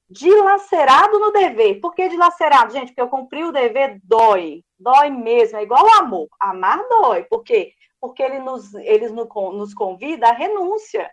[0.09, 2.87] dilacerado no dever, por que dilacerado, gente?
[2.87, 6.29] Porque eu cumpri o dever dói, dói mesmo, é igual o amor.
[6.39, 7.73] Amar dói, por quê?
[7.99, 11.11] Porque ele nos, eles nos convida à renúncia.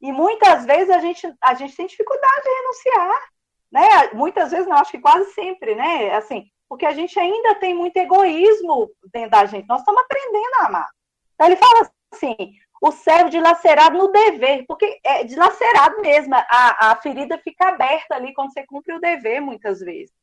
[0.00, 3.20] E muitas vezes a gente, a gente tem dificuldade de renunciar,
[3.70, 4.10] né?
[4.14, 6.14] Muitas vezes, não, acho que quase sempre, né?
[6.14, 9.68] Assim, porque a gente ainda tem muito egoísmo dentro da gente.
[9.68, 10.88] Nós estamos aprendendo a amar.
[11.34, 12.36] Então ele fala assim,
[12.80, 18.32] o servo dilacerado no dever, porque é dilacerado mesmo, a, a ferida fica aberta ali
[18.34, 20.14] quando você cumpre o dever, muitas vezes.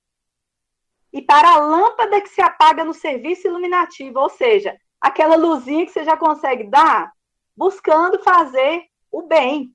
[1.11, 5.91] E para a lâmpada que se apaga no serviço iluminativo, ou seja, aquela luzinha que
[5.91, 7.11] você já consegue dar,
[7.55, 9.73] buscando fazer o bem,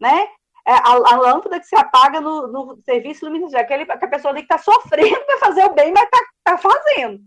[0.00, 0.28] né?
[0.66, 4.44] É a, a lâmpada que se apaga no, no serviço iluminativo, aquele, aquela pessoa ali
[4.44, 7.20] que está sofrendo para fazer o bem, mas está tá fazendo.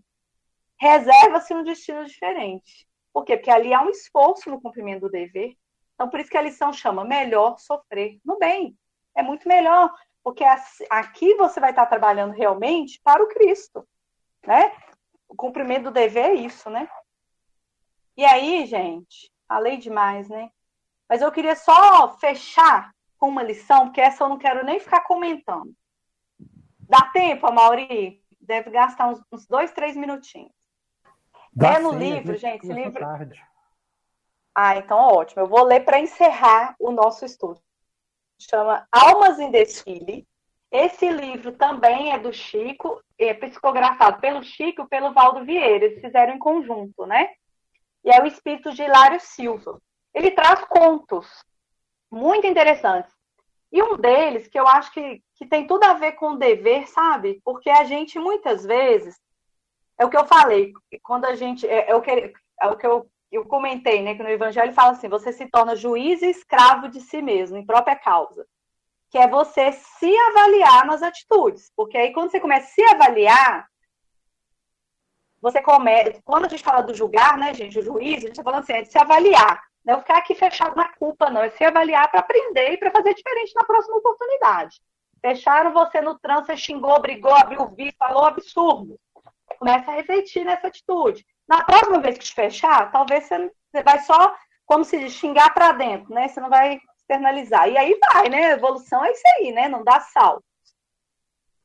[0.79, 2.87] Reserva-se um destino diferente.
[3.13, 3.37] Por quê?
[3.37, 5.55] Porque ali há um esforço no cumprimento do dever.
[5.93, 8.77] Então, por isso que a lição chama melhor sofrer no bem.
[9.15, 9.93] É muito melhor,
[10.23, 10.43] porque
[10.89, 13.87] aqui você vai estar trabalhando realmente para o Cristo,
[14.45, 14.71] né?
[15.27, 16.89] O cumprimento do dever é isso, né?
[18.15, 20.49] E aí, gente, falei demais, né?
[21.07, 25.01] Mas eu queria só fechar com uma lição, porque essa eu não quero nem ficar
[25.01, 25.73] comentando.
[26.79, 28.23] Dá tempo, Mauri?
[28.39, 30.51] Deve gastar uns, uns dois, três minutinhos.
[31.53, 32.63] Dá é no livro, gente.
[32.63, 32.99] Esse livro.
[32.99, 33.43] Tarde.
[34.55, 35.41] Ah, então ótimo.
[35.41, 37.59] Eu vou ler para encerrar o nosso estudo.
[38.39, 40.27] Chama Almas em Desfile.
[40.71, 45.85] Esse livro também é do Chico, é psicografado pelo Chico e pelo Valdo Vieira.
[45.85, 47.29] Eles fizeram em conjunto, né?
[48.03, 49.81] E é o espírito de Hilário Silva.
[50.13, 51.27] Ele traz contos
[52.09, 53.13] muito interessantes.
[53.71, 56.87] E um deles, que eu acho que, que tem tudo a ver com o dever,
[56.87, 57.41] sabe?
[57.43, 59.17] Porque a gente, muitas vezes,
[60.01, 60.73] é o que eu falei,
[61.03, 61.67] quando a gente.
[61.67, 64.15] É, é o, que, é o que eu, eu comentei, né?
[64.15, 67.65] Que no Evangelho fala assim: você se torna juiz e escravo de si mesmo, em
[67.65, 68.47] própria causa.
[69.11, 71.71] Que é você se avaliar nas atitudes.
[71.75, 73.67] Porque aí, quando você começa a se avaliar,
[75.39, 76.19] você começa.
[76.25, 78.73] Quando a gente fala do julgar, né, gente, o juiz, a gente está falando assim,
[78.73, 79.61] é de se avaliar.
[79.85, 81.43] Não é ficar aqui fechado na culpa, não.
[81.43, 84.81] É se avaliar para aprender e para fazer diferente na próxima oportunidade.
[85.21, 88.99] Fecharam você no trânsito, xingou, brigou, abriu o vídeo, falou absurdo.
[89.61, 91.23] Começa a refletir nessa atitude.
[91.47, 94.35] Na próxima vez que te fechar, talvez você, você vai só,
[94.65, 96.27] como se xingar para dentro, né?
[96.27, 97.69] Você não vai externalizar.
[97.69, 98.53] E aí vai, né?
[98.53, 99.67] Evolução é isso aí, né?
[99.67, 100.43] Não dá salto.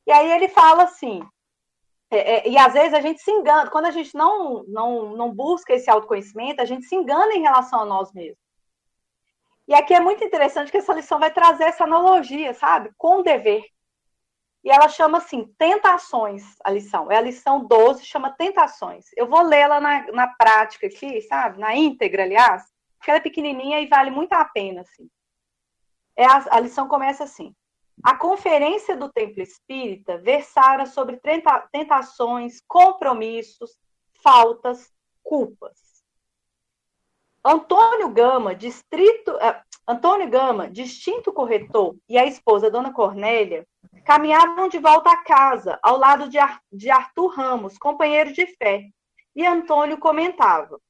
[0.07, 1.27] E aí ele fala assim,
[2.11, 5.35] é, é, e às vezes a gente se engana, quando a gente não, não, não
[5.35, 8.39] busca esse autoconhecimento, a gente se engana em relação a nós mesmos.
[9.67, 12.91] E aqui é muito interessante que essa lição vai trazer essa analogia, sabe?
[12.99, 13.65] Com o dever.
[14.67, 17.09] E ela chama assim, tentações, a lição.
[17.09, 19.07] É a lição 12, chama tentações.
[19.17, 21.61] Eu vou lê-la na, na prática aqui, sabe?
[21.61, 22.65] Na íntegra, aliás,
[22.99, 25.09] porque ela é pequenininha e vale muito a pena, assim.
[26.17, 27.55] É a, a lição começa assim.
[28.03, 31.21] A conferência do Templo Espírita versara sobre
[31.71, 33.79] tentações, compromissos,
[34.21, 34.93] faltas,
[35.23, 35.86] culpas.
[37.47, 39.55] Antônio Gama, distrito, uh,
[39.87, 43.65] Antônio Gama, distinto corretor, e a esposa, Dona Cornélia,
[44.05, 48.87] caminhavam de volta a casa, ao lado de, Ar de Arthur Ramos, companheiro de fé.
[49.35, 50.81] E Antônio comentava: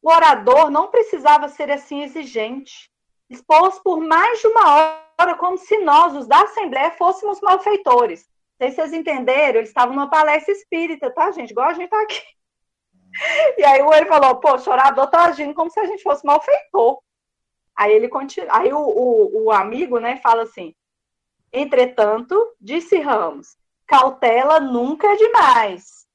[0.00, 2.90] o orador não precisava ser assim exigente.
[3.28, 8.26] Expôs por mais de uma hora como se nós, os da Assembleia, fôssemos malfeitores.
[8.58, 11.50] Não sei se vocês entenderam, eles estavam numa palestra espírita, tá, gente?
[11.50, 12.22] Igual a gente tá aqui.
[13.58, 17.00] E aí ele falou, pô, o orador tá agindo como se a gente fosse malfeitor.
[17.76, 20.74] Aí ele continua, aí o, o, o amigo, né, fala assim,
[21.52, 23.56] entretanto, disse Ramos,
[23.86, 26.06] cautela nunca é demais.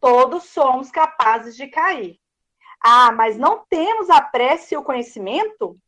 [0.00, 2.18] Todos somos capazes de cair.
[2.80, 5.78] Ah, mas não temos a prece e o conhecimento?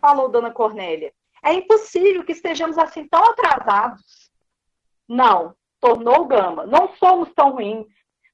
[0.00, 1.12] Falou Dona Cornélia.
[1.42, 4.30] É impossível que estejamos assim tão atrasados.
[5.08, 6.66] Não, tornou Gama.
[6.66, 7.86] Não somos tão ruins.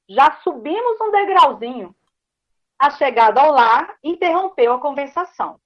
[0.09, 1.95] Já subimos um degrauzinho.
[2.79, 5.59] A chegada ao lar interrompeu a conversação.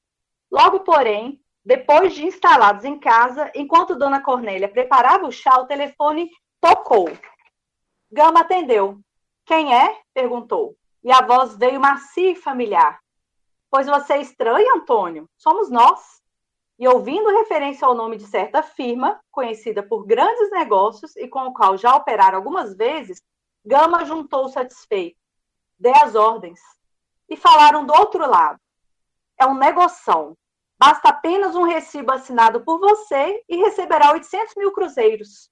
[0.50, 6.30] Logo, porém, depois de instalados em casa, enquanto Dona Cornélia preparava o chá, o telefone
[6.60, 7.10] tocou.
[8.10, 9.00] Gama atendeu.
[9.44, 10.00] Quem é?
[10.14, 10.76] perguntou.
[11.02, 12.98] E a voz veio macia e familiar.
[13.70, 15.28] Pois você é estranho, Antônio?
[15.36, 16.22] Somos nós
[16.78, 21.52] e ouvindo referência ao nome de certa firma, conhecida por grandes negócios e com o
[21.52, 23.20] qual já operaram algumas vezes,
[23.64, 25.18] Gama juntou satisfeito.
[25.78, 26.60] Dê as ordens.
[27.28, 28.60] E falaram do outro lado.
[29.38, 30.36] É um negoção.
[30.78, 35.50] Basta apenas um recibo assinado por você e receberá 800 mil cruzeiros.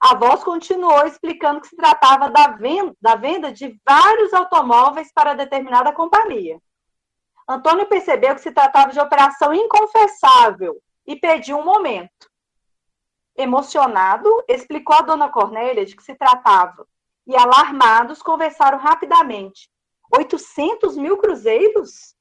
[0.00, 5.34] A voz continuou explicando que se tratava da venda, da venda de vários automóveis para
[5.34, 6.60] determinada companhia.
[7.50, 12.30] Antônio percebeu que se tratava de operação inconfessável e pediu um momento.
[13.36, 16.86] Emocionado, explicou a dona Cornélia de que se tratava
[17.26, 19.68] e, alarmados, conversaram rapidamente.
[20.16, 22.14] 800 mil cruzeiros?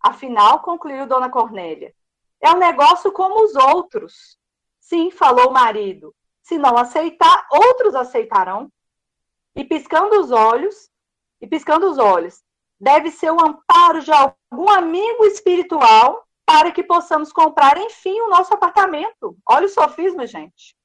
[0.00, 1.92] Afinal, concluiu dona Cornélia,
[2.40, 4.38] é um negócio como os outros.
[4.78, 6.14] Sim, falou o marido.
[6.44, 8.70] Se não aceitar, outros aceitarão.
[9.56, 10.88] E piscando os olhos,
[11.40, 12.44] e piscando os olhos,
[12.80, 18.54] deve ser o amparo de algum amigo espiritual para que possamos comprar, enfim, o nosso
[18.54, 19.36] apartamento.
[19.48, 20.76] Olha o sofisma, gente.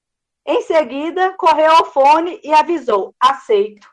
[0.46, 3.88] Em seguida, correu ao fone e avisou: aceito.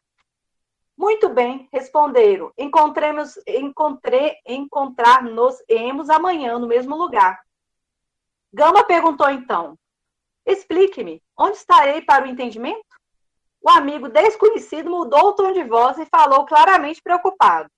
[0.96, 2.52] Muito bem, responderam.
[2.58, 7.38] Encontremos, encontrei, encontrar-nos-emos amanhã no mesmo lugar.
[8.52, 9.78] Gama perguntou então:
[10.46, 12.82] Explique-me, onde estarei para o entendimento?
[13.60, 17.68] O amigo desconhecido mudou o tom de voz e falou claramente preocupado.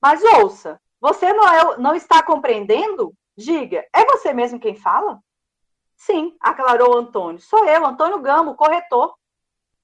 [0.00, 3.14] Mas ouça, você não, é, não está compreendendo?
[3.36, 5.20] Diga, é você mesmo quem fala?
[5.96, 7.40] Sim, aclarou Antônio.
[7.40, 9.14] Sou eu, Antônio Gamo, corretor.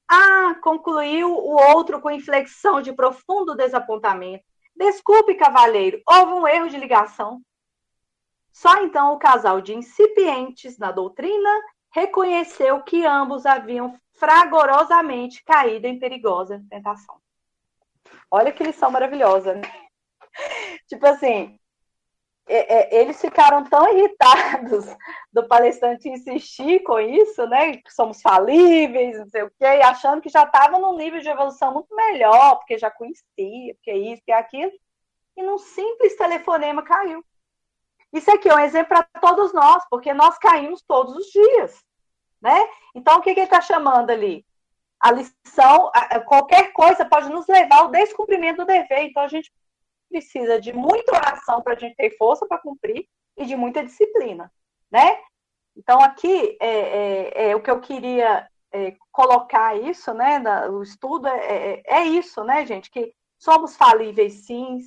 [0.09, 4.45] Ah, concluiu o outro com inflexão de profundo desapontamento.
[4.77, 7.41] Desculpe, cavalheiro, houve um erro de ligação.
[8.53, 11.51] Só então o casal de incipientes na doutrina
[11.93, 17.17] reconheceu que ambos haviam fragorosamente caído em perigosa tentação.
[18.31, 19.84] Olha que lição maravilhosa, né?
[20.89, 21.59] Tipo assim,
[22.47, 24.85] é, é, eles ficaram tão irritados
[25.32, 27.78] do palestrante insistir com isso, né?
[27.78, 31.72] Que somos falíveis, não sei o quê, achando que já estavam num nível de evolução
[31.72, 34.72] muito melhor, porque já conhecia, porque isso, porque aquilo,
[35.37, 37.24] e num simples telefonema caiu.
[38.12, 41.82] Isso aqui é um exemplo para todos nós, porque nós caímos todos os dias,
[42.41, 42.68] né?
[42.95, 44.47] Então, o que, que ele está chamando ali?
[45.01, 45.91] A lição,
[46.26, 49.03] qualquer coisa pode nos levar ao descumprimento do dever.
[49.03, 49.53] Então, a gente
[50.09, 54.51] precisa de muita oração para a gente ter força para cumprir e de muita disciplina,
[54.91, 55.19] né?
[55.77, 60.39] Então, aqui, é, é, é o que eu queria é, colocar isso, né?
[60.39, 62.91] Na, o estudo é, é, é, isso, né, gente?
[62.91, 64.79] Que somos falíveis, sim,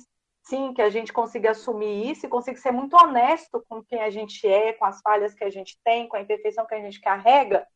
[0.42, 4.10] sim, que a gente consiga assumir isso e consiga ser muito honesto com quem a
[4.10, 7.00] gente é, com as falhas que a gente tem, com a imperfeição que a gente
[7.00, 7.66] carrega,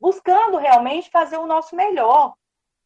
[0.00, 2.34] buscando realmente fazer o nosso melhor,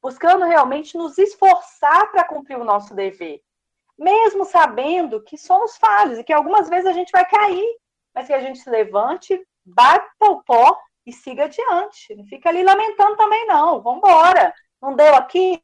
[0.03, 3.41] buscando realmente nos esforçar para cumprir o nosso dever
[3.99, 7.78] mesmo sabendo que somos falhos e que algumas vezes a gente vai cair,
[8.14, 12.14] mas que a gente se levante, bata o pó e siga adiante.
[12.14, 13.82] Não fica ali lamentando também, não.
[13.82, 14.55] Vamos embora.
[14.80, 15.61] Não deu aqui,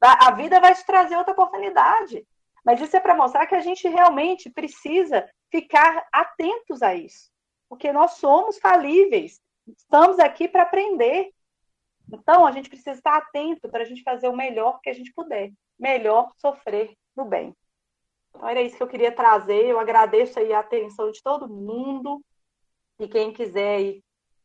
[0.00, 2.26] a vida vai te trazer outra oportunidade.
[2.64, 7.30] Mas isso é para mostrar que a gente realmente precisa ficar atentos a isso.
[7.68, 9.40] Porque nós somos falíveis.
[9.66, 11.30] Estamos aqui para aprender.
[12.12, 15.12] Então, a gente precisa estar atento para a gente fazer o melhor que a gente
[15.12, 15.52] puder.
[15.78, 17.54] Melhor sofrer no bem.
[18.36, 19.66] Então, era isso que eu queria trazer.
[19.66, 22.22] Eu agradeço aí a atenção de todo mundo.
[23.00, 23.98] E quem quiser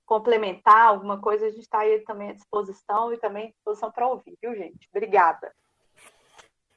[0.06, 4.08] complementar alguma coisa, a gente está aí também à disposição e também à disposição para
[4.08, 4.90] ouvir, viu, gente?
[4.94, 5.54] Obrigada.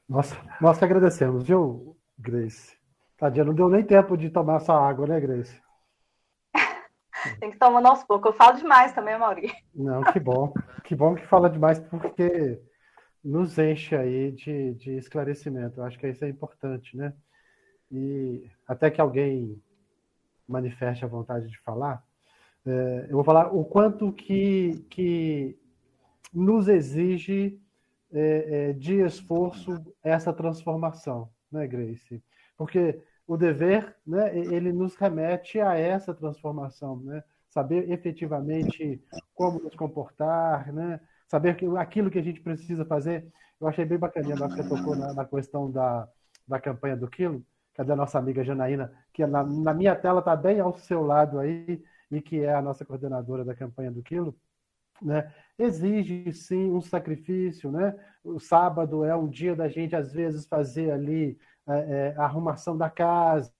[0.07, 2.77] Nossa, nós que agradecemos, viu, Grace?
[3.17, 5.61] Tadinha, não deu nem tempo de tomar essa água, né, Grace?
[7.39, 8.31] Tem que tomar aos poucos.
[8.31, 9.51] Eu falo demais também, Mauri.
[9.73, 10.53] Não, que bom.
[10.83, 12.61] Que bom que fala demais, porque
[13.25, 15.79] nos enche aí de, de esclarecimento.
[15.79, 17.11] Eu acho que isso é importante, né?
[17.91, 19.59] E até que alguém
[20.47, 22.05] manifeste a vontade de falar,
[22.63, 25.57] é, eu vou falar o quanto que, que
[26.31, 27.59] nos exige
[28.11, 32.23] é, é, de esforço essa transformação, né, Grace?
[32.55, 37.23] Porque o dever, né, ele nos remete a essa transformação, né?
[37.49, 39.01] Saber efetivamente
[39.33, 40.99] como nos comportar, né?
[41.27, 43.27] Saber que aquilo que a gente precisa fazer.
[43.59, 46.07] Eu achei bem bacaninha, que você tocou na, na, questão da,
[46.47, 50.35] da campanha do quilo, cadê a nossa amiga Janaína, que na, na minha tela está
[50.35, 54.35] bem ao seu lado aí, e que é a nossa coordenadora da campanha do quilo,
[55.01, 55.31] né?
[55.57, 57.95] exige sim um sacrifício, né?
[58.23, 62.77] O sábado é um dia da gente às vezes fazer ali é, é, a arrumação
[62.77, 63.51] da casa,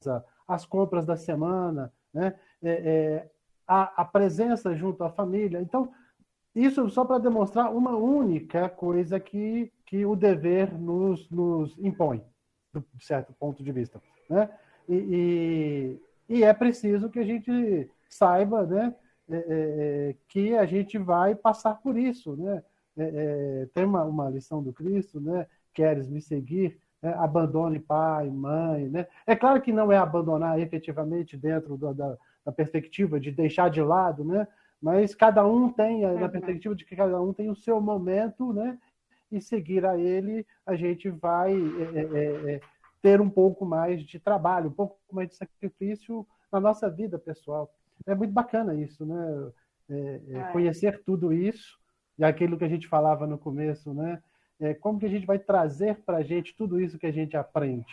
[0.47, 2.35] as compras da semana, né?
[2.61, 3.29] É, é
[3.67, 5.59] a, a, presença junto à família.
[5.59, 5.91] Então
[6.55, 12.23] isso só para demonstrar uma única coisa que, que o dever nos, nos impõe,
[12.73, 14.01] de certo ponto de vista.
[14.29, 14.49] Né?
[14.87, 15.99] E,
[16.29, 18.95] e, e é preciso que a gente saiba né,
[19.29, 22.37] é, é, é que a gente vai passar por isso.
[22.37, 22.63] Né?
[22.97, 25.45] É, é, tem uma, uma lição do Cristo, né?
[25.73, 27.13] queres me seguir, né?
[27.17, 28.87] abandone pai, mãe.
[28.87, 29.07] Né?
[29.27, 33.81] É claro que não é abandonar efetivamente dentro da, da, da perspectiva de deixar de
[33.81, 34.47] lado, né?
[34.85, 38.77] Mas cada um tem, na perspectiva de que cada um tem o seu momento, né?
[39.31, 42.61] E seguir a ele, a gente vai é, é, é, é,
[43.01, 47.73] ter um pouco mais de trabalho, um pouco mais de sacrifício na nossa vida pessoal.
[48.05, 49.51] É muito bacana isso, né?
[49.89, 51.79] É, é, conhecer tudo isso
[52.19, 54.21] e aquilo que a gente falava no começo, né?
[54.81, 57.91] como que a gente vai trazer para a gente tudo isso que a gente aprende,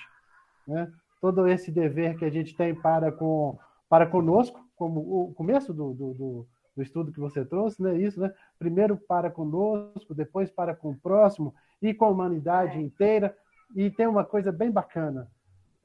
[0.68, 0.92] né?
[1.22, 5.92] Todo esse dever que a gente tem para com para conosco, como o começo do,
[5.92, 6.46] do, do
[6.76, 7.96] do estudo que você trouxe, né?
[7.96, 8.32] Isso, né?
[8.58, 13.36] Primeiro para conosco, depois para com o próximo e com a humanidade inteira.
[13.74, 15.28] e tem uma coisa bem bacana,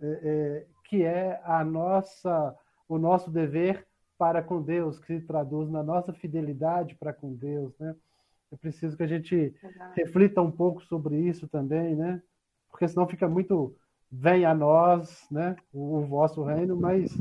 [0.02, 2.56] é, é, que é a nossa,
[2.88, 7.78] o nosso dever para com Deus, que se traduz na nossa fidelidade para com Deus,
[7.80, 7.96] né?
[8.52, 9.94] É preciso que a gente Exato.
[9.96, 12.22] reflita um pouco sobre isso também, né?
[12.70, 13.76] Porque senão fica muito
[14.12, 15.56] vem a nós, né?
[15.74, 17.16] O, o vosso reino, mas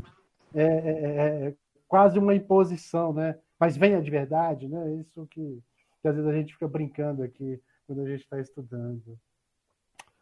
[0.53, 1.55] é, é, é, é,
[1.87, 3.37] quase uma imposição, né?
[3.59, 4.95] Mas venha de verdade, né?
[4.95, 5.61] Isso que,
[6.01, 9.17] que às vezes a gente fica brincando aqui quando a gente está estudando.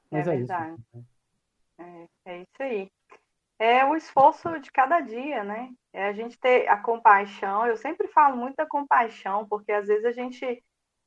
[0.09, 0.81] Mas é, é verdade.
[0.81, 1.05] isso.
[1.77, 2.07] Né?
[2.25, 2.91] É, é isso aí.
[3.57, 5.73] É o esforço de cada dia, né?
[5.93, 7.65] É a gente ter a compaixão.
[7.65, 10.63] Eu sempre falo muito da compaixão, porque às vezes a gente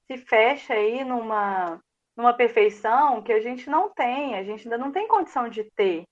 [0.07, 1.81] se fecha aí numa,
[2.17, 6.05] numa perfeição que a gente não tem, a gente ainda não tem condição de ter,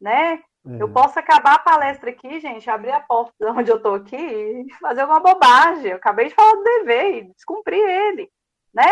[0.00, 0.42] né?
[0.66, 0.82] É.
[0.82, 4.16] Eu posso acabar a palestra aqui, gente, abrir a porta de onde eu estou aqui
[4.16, 5.90] e fazer alguma bobagem.
[5.90, 8.30] Eu acabei de falar do dever e descumprir ele,
[8.72, 8.90] né?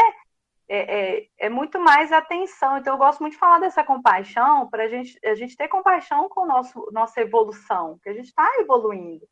[0.69, 2.79] É, é, é, muito mais atenção.
[2.79, 6.47] Então, eu gosto muito de falar dessa compaixão para gente, a gente ter compaixão com
[6.47, 9.27] nosso, nossa evolução, que a gente está evoluindo.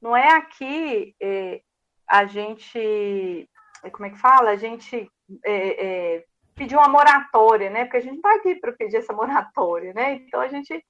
[0.00, 1.62] Não é aqui é,
[2.06, 3.48] a gente
[3.84, 4.50] é, como é que fala?
[4.50, 5.08] A gente
[5.44, 6.24] é,
[6.54, 7.84] pedir uma moratória, né?
[7.84, 10.14] Porque a gente está aqui para pedir essa moratória, né?
[10.14, 10.84] Então a gente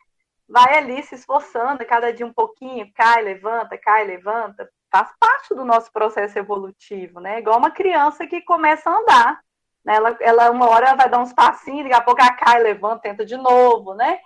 [0.49, 5.65] vai ali se esforçando, cada dia um pouquinho, cai, levanta, cai, levanta, faz parte do
[5.65, 7.39] nosso processo evolutivo, né?
[7.41, 9.41] Igual uma criança que começa a andar,
[9.85, 9.97] né?
[9.97, 13.25] Ela, ela uma hora vai dar uns passinhos, daqui a pouco ela cai, levanta, tenta
[13.25, 14.19] de novo, né?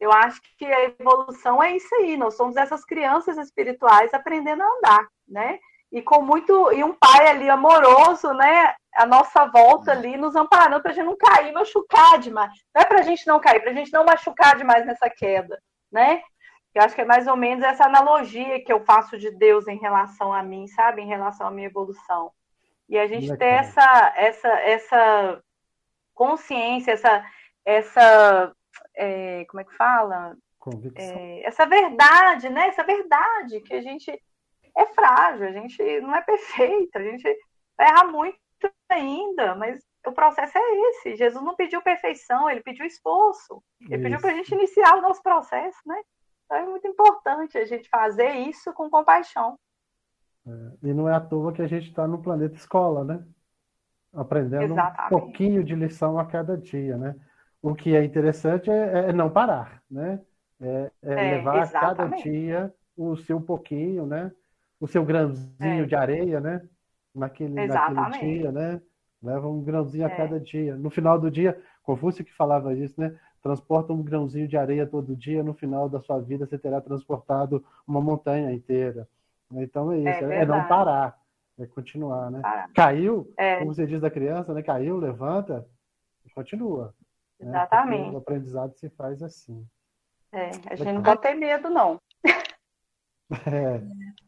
[0.00, 4.76] Eu acho que a evolução é isso aí, nós somos essas crianças espirituais aprendendo a
[4.76, 5.58] andar, né?
[5.90, 10.82] E com muito e um pai ali amoroso, né, a nossa volta ali nos amparando
[10.82, 12.52] para a gente não cair, machucar demais.
[12.74, 15.60] Não é para a gente não cair, para a gente não machucar demais nessa queda,
[15.90, 16.22] né?
[16.74, 19.78] Eu acho que é mais ou menos essa analogia que eu faço de Deus em
[19.78, 22.30] relação a mim, sabe, em relação à minha evolução.
[22.88, 25.42] E a gente ter essa essa essa
[26.14, 27.24] consciência, essa
[27.64, 28.52] essa
[28.94, 30.36] é, como é que fala?
[30.96, 32.68] É, essa verdade, né?
[32.68, 34.20] Essa verdade que a gente
[34.78, 37.24] é frágil, a gente não é perfeito, a gente
[37.76, 38.38] vai errar muito
[38.88, 41.16] ainda, mas o processo é esse.
[41.16, 43.62] Jesus não pediu perfeição, ele pediu esforço.
[43.80, 44.02] Ele isso.
[44.02, 46.00] pediu para a gente iniciar o nosso processo, né?
[46.44, 49.58] Então é muito importante a gente fazer isso com compaixão.
[50.46, 53.24] É, e não é à toa que a gente está no planeta escola, né?
[54.14, 55.14] Aprendendo Exatamente.
[55.14, 57.14] um pouquinho de lição a cada dia, né?
[57.60, 60.20] O que é interessante é, é não parar, né?
[60.60, 64.32] É, é, é levar a cada dia o seu pouquinho, né?
[64.80, 65.86] O seu grãozinho é.
[65.86, 66.62] de areia, né?
[67.14, 68.80] Naquele, naquele dia, né?
[69.22, 70.16] Leva um grãozinho a é.
[70.16, 70.76] cada dia.
[70.76, 73.18] No final do dia, Confúcio que falava isso, né?
[73.42, 77.64] Transporta um grãozinho de areia todo dia, no final da sua vida você terá transportado
[77.86, 79.08] uma montanha inteira.
[79.50, 81.18] Então é isso, é, é não parar,
[81.58, 82.42] é continuar, né?
[82.42, 82.70] Parar.
[82.74, 83.56] Caiu, é.
[83.58, 84.62] como você diz da criança, né?
[84.62, 85.66] Caiu, levanta
[86.26, 86.94] e continua.
[87.40, 87.48] Né?
[87.48, 88.10] Exatamente.
[88.10, 88.14] Né?
[88.14, 89.66] O aprendizado se faz assim.
[90.30, 91.98] É, a gente não pode ter medo, não.
[93.46, 93.80] É.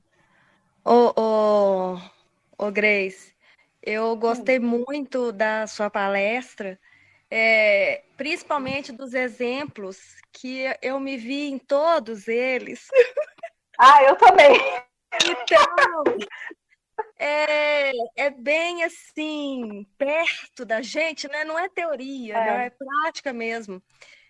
[0.85, 2.01] Ô, ô,
[2.57, 3.35] ô Grace,
[3.83, 6.81] eu gostei muito da sua palestra,
[7.31, 12.87] é, principalmente dos exemplos que eu me vi em todos eles.
[13.83, 14.61] Ah, eu também.
[15.25, 16.05] Então,
[17.19, 21.45] é, é bem assim, perto da gente, né?
[21.45, 22.67] Não é teoria, é, né?
[22.67, 23.83] é prática mesmo.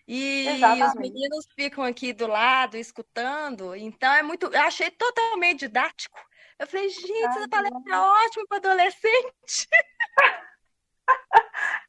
[0.06, 0.86] E Exatamente.
[0.86, 4.46] os meninos ficam aqui do lado escutando, então é muito.
[4.46, 6.18] Eu achei totalmente didático.
[6.60, 9.68] Eu falei, gente, essa palestra é ótima para adolescente.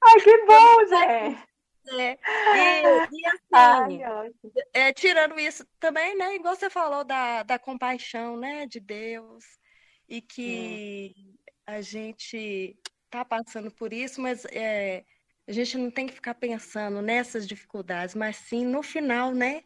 [0.01, 1.51] Ai, que bom, gente.
[1.89, 2.17] É.
[2.55, 3.99] E, e assim, Ai,
[4.73, 6.35] é, tirando isso também, né?
[6.35, 8.65] Igual você falou da, da compaixão, né?
[8.65, 9.43] De Deus.
[10.07, 11.35] E que hum.
[11.67, 12.79] a gente
[13.09, 15.03] tá passando por isso, mas é,
[15.45, 19.63] a gente não tem que ficar pensando nessas dificuldades, mas sim no final, né?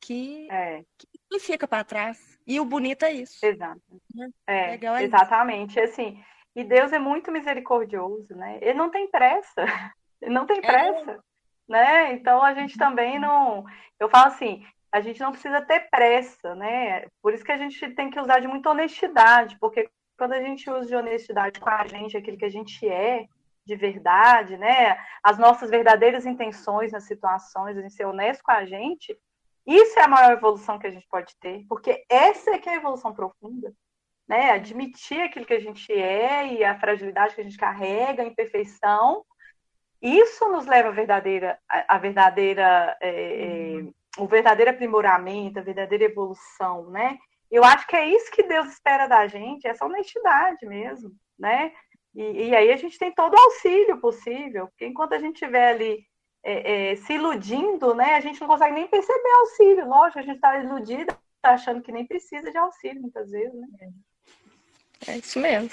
[0.00, 0.84] Que, é.
[0.98, 1.06] que
[1.38, 2.38] fica para trás.
[2.46, 3.44] E o bonito é isso.
[3.44, 3.80] Exato.
[4.14, 4.30] Né?
[4.46, 5.78] É, Legal é exatamente.
[5.78, 5.92] Isso.
[5.92, 6.22] Assim,
[6.54, 8.58] e Deus é muito misericordioso, né?
[8.60, 9.64] Ele não tem pressa.
[10.20, 10.60] Ele não tem é.
[10.60, 11.10] pressa.
[11.10, 11.18] É.
[11.68, 12.12] Né?
[12.12, 13.64] Então a gente também não.
[13.98, 17.06] Eu falo assim, a gente não precisa ter pressa, né?
[17.22, 19.88] Por isso que a gente tem que usar de muita honestidade, porque
[20.18, 23.26] quando a gente usa de honestidade com a gente, aquilo que a gente é,
[23.64, 24.98] de verdade, né?
[25.22, 29.16] As nossas verdadeiras intenções nas situações, a gente ser honesto com a gente,
[29.66, 32.72] isso é a maior evolução que a gente pode ter, porque essa é que é
[32.72, 33.72] a evolução profunda,
[34.26, 34.50] né?
[34.50, 39.24] Admitir aquilo que a gente é e a fragilidade que a gente carrega, a imperfeição,
[40.00, 43.84] isso nos leva à verdadeira, a, verdadeira, é,
[44.18, 47.18] o verdadeiro aprimoramento, a verdadeira evolução, né?
[47.48, 51.72] Eu acho que é isso que Deus espera da gente, essa honestidade mesmo, né?
[52.14, 55.68] E, e aí a gente tem todo o auxílio possível, porque enquanto a gente estiver
[55.68, 56.04] ali
[56.42, 58.16] é, é, se iludindo, né?
[58.16, 59.88] A gente não consegue nem perceber auxílio.
[59.88, 63.68] Lógico, a gente está iludida, tá achando que nem precisa de auxílio muitas vezes, né?
[65.06, 65.70] É isso mesmo.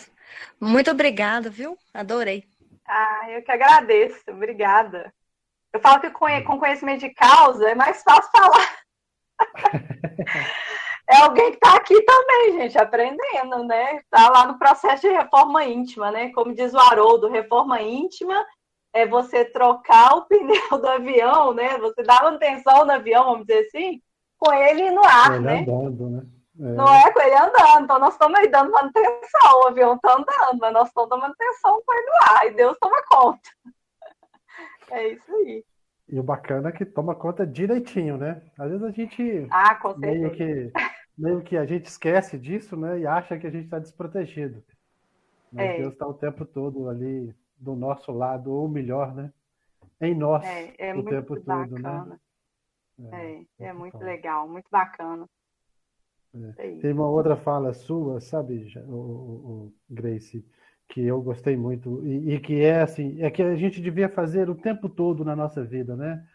[0.59, 1.77] Muito obrigada, viu?
[1.93, 2.43] Adorei.
[2.87, 4.21] Ah, eu que agradeço.
[4.29, 5.13] Obrigada.
[5.73, 8.79] Eu falo que com conhecimento de causa é mais fácil falar.
[11.07, 13.97] é alguém que está aqui também, gente, aprendendo, né?
[13.97, 16.31] Está lá no processo de reforma íntima, né?
[16.31, 18.43] Como diz o Haroldo, reforma íntima
[18.93, 21.77] é você trocar o pneu do avião, né?
[21.77, 24.01] Você dá manutenção no avião, vamos dizer assim,
[24.37, 25.59] com ele no ar, ele né?
[25.61, 26.23] Andando, né?
[26.61, 26.73] É.
[26.73, 30.59] Não é com ele andando, então nós estamos aí dando manutenção, o avião está andando,
[30.59, 33.49] mas nós estamos dando manutenção com ele no ar, e Deus toma conta.
[34.91, 35.63] É isso aí.
[36.07, 38.41] E o bacana é que toma conta direitinho, né?
[38.57, 40.71] Às vezes a gente ah, meio que
[41.15, 42.97] meio que a gente esquece disso, né?
[42.97, 44.63] E acha que a gente está desprotegido.
[45.51, 45.77] Mas é.
[45.77, 49.31] Deus está o tempo todo ali do nosso lado, ou melhor, né?
[50.01, 51.67] Em nós é, é o tempo bacana.
[51.67, 52.19] todo, né?
[53.11, 55.27] É, é, é muito legal, muito bacana.
[56.57, 56.75] É.
[56.75, 60.45] Tem uma outra fala sua, sabe, o, o, Grace,
[60.87, 64.49] que eu gostei muito e, e, que é assim, é que a gente devia fazer
[64.49, 66.25] o tempo todo na nossa vida, né?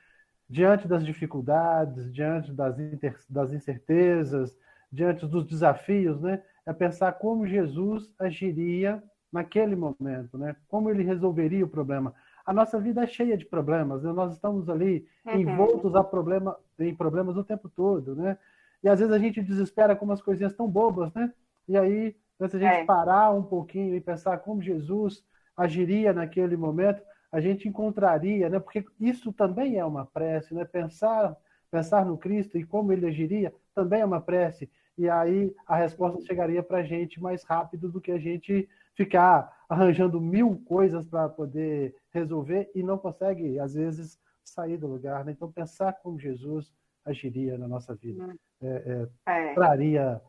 [0.49, 4.57] Diante das dificuldades, diante das, inter, das incertezas,
[4.91, 6.43] diante dos desafios, né?
[6.67, 9.03] É pensar como Jesus agiria
[9.35, 10.55] naquele momento, né?
[10.69, 12.15] Como ele resolveria o problema?
[12.47, 14.13] A nossa vida é cheia de problemas, né?
[14.13, 15.41] nós estamos ali uhum.
[15.41, 18.39] envoltos a problema, em problemas o tempo todo, né?
[18.81, 21.33] E às vezes a gente desespera com umas coisinhas tão bobas, né?
[21.67, 22.85] E aí, se a gente é.
[22.85, 25.25] parar um pouquinho e pensar como Jesus
[25.57, 27.03] agiria naquele momento,
[27.33, 28.61] a gente encontraria, né?
[28.61, 30.65] Porque isso também é uma prece, né?
[30.65, 31.35] Pensar,
[31.73, 34.71] pensar no Cristo e como ele agiria também é uma prece.
[34.97, 39.53] E aí a resposta chegaria para a gente mais rápido do que a gente ficar
[39.69, 45.25] arranjando mil coisas para poder resolver e não consegue, às vezes, sair do lugar.
[45.25, 45.33] Né?
[45.33, 46.73] Então, pensar como Jesus
[47.05, 48.39] agiria na nossa vida hum.
[48.63, 49.55] é, é, é.
[49.55, 50.21] traria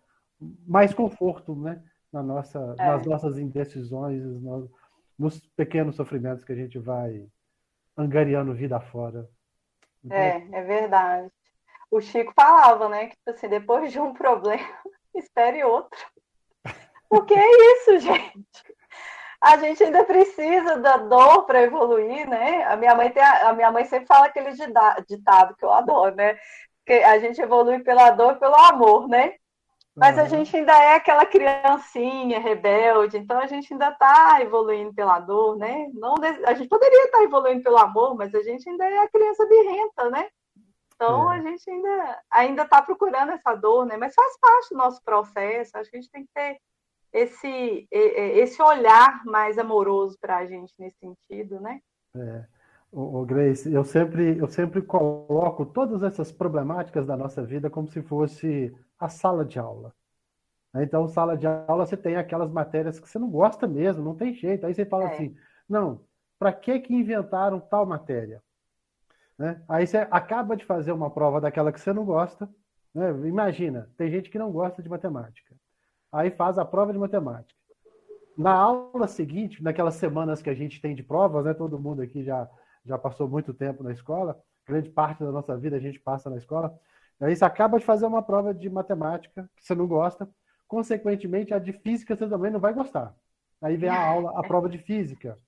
[0.68, 1.82] mais conforto né?
[2.12, 2.86] na nossa, é.
[2.86, 4.70] nas nossas indecisões, nos,
[5.18, 7.26] nos pequenos sofrimentos que a gente vai
[7.98, 9.30] angariando vida fora.
[10.04, 11.32] Então, é, é verdade.
[11.90, 14.68] O Chico falava, né, que tipo assim, depois de um problema,
[15.14, 15.98] espere outro.
[17.10, 18.76] Porque é isso, gente.
[19.41, 22.64] A gente ainda precisa da dor para evoluir, né?
[22.64, 24.52] A minha mãe tem a, a, minha mãe sempre fala aquele
[25.07, 26.38] ditado que eu adoro, né?
[26.86, 29.36] Que a gente evolui pela dor e pelo amor, né?
[29.95, 30.23] Mas uhum.
[30.23, 35.57] a gente ainda é aquela criancinha rebelde, então a gente ainda está evoluindo pela dor,
[35.57, 35.88] né?
[35.94, 36.15] Não,
[36.45, 39.45] a gente poderia estar tá evoluindo pelo amor, mas a gente ainda é a criança
[39.45, 40.27] birrenta, né?
[40.95, 41.38] Então é.
[41.38, 43.95] a gente ainda ainda está procurando essa dor, né?
[43.95, 45.77] Mas faz parte do nosso processo.
[45.77, 46.57] Acho que a gente tem que ter
[47.16, 51.80] esse, esse olhar mais amoroso para a gente nesse sentido, né?
[52.16, 52.46] É.
[52.92, 58.02] O, Grace, eu sempre, eu sempre coloco todas essas problemáticas da nossa vida como se
[58.02, 59.94] fosse a sala de aula.
[60.76, 64.34] Então, sala de aula, você tem aquelas matérias que você não gosta mesmo, não tem
[64.34, 64.66] jeito.
[64.66, 65.14] Aí você fala é.
[65.14, 65.36] assim,
[65.68, 66.02] não,
[66.38, 68.42] para que que inventaram tal matéria?
[69.38, 69.62] Né?
[69.68, 72.50] Aí você acaba de fazer uma prova daquela que você não gosta.
[72.94, 73.10] Né?
[73.28, 75.55] Imagina, tem gente que não gosta de matemática
[76.11, 77.60] aí faz a prova de matemática.
[78.38, 82.23] Na aula seguinte, naquelas semanas que a gente tem de provas, né, todo mundo aqui
[82.23, 82.49] já,
[82.84, 84.38] já passou muito tempo na escola,
[84.68, 86.77] grande parte da nossa vida a gente passa na escola,
[87.19, 90.30] aí você acaba de fazer uma prova de matemática que você não gosta,
[90.68, 93.15] consequentemente a de física você também não vai gostar.
[93.61, 95.40] Aí vem a aula, a prova de física.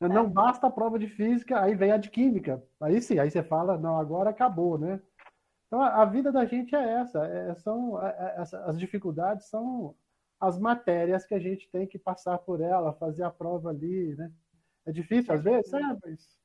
[0.00, 2.62] Não basta a prova de física, aí vem a de química.
[2.80, 5.00] Aí sim, aí você fala, não, agora acabou, né?
[5.72, 9.94] Então, a vida da gente é essa, é, são é, é as dificuldades são
[10.38, 14.30] as matérias que a gente tem que passar por ela, fazer a prova ali, né?
[14.84, 16.38] É difícil às vezes, é, mas,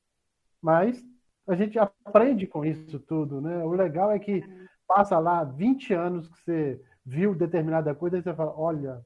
[0.62, 1.06] mas
[1.46, 3.62] a gente aprende com isso tudo, né?
[3.64, 4.42] O legal é que
[4.86, 9.04] passa lá 20 anos que você viu determinada coisa e você fala, olha,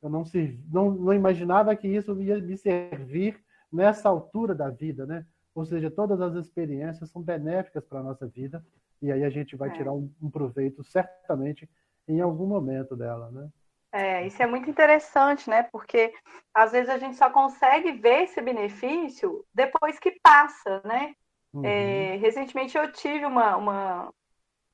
[0.00, 3.42] eu não, se, não, não imaginava que isso ia me servir
[3.72, 5.26] nessa altura da vida, né?
[5.52, 8.64] Ou seja, todas as experiências são benéficas para a nossa vida
[9.04, 9.72] e aí a gente vai é.
[9.72, 11.68] tirar um, um, proveito certamente
[12.08, 13.48] em algum momento dela, né?
[13.92, 15.62] É, isso é muito interessante, né?
[15.64, 16.12] Porque
[16.54, 21.14] às vezes a gente só consegue ver esse benefício depois que passa, né?
[21.52, 21.64] Uhum.
[21.64, 24.12] É, recentemente eu tive uma, uma,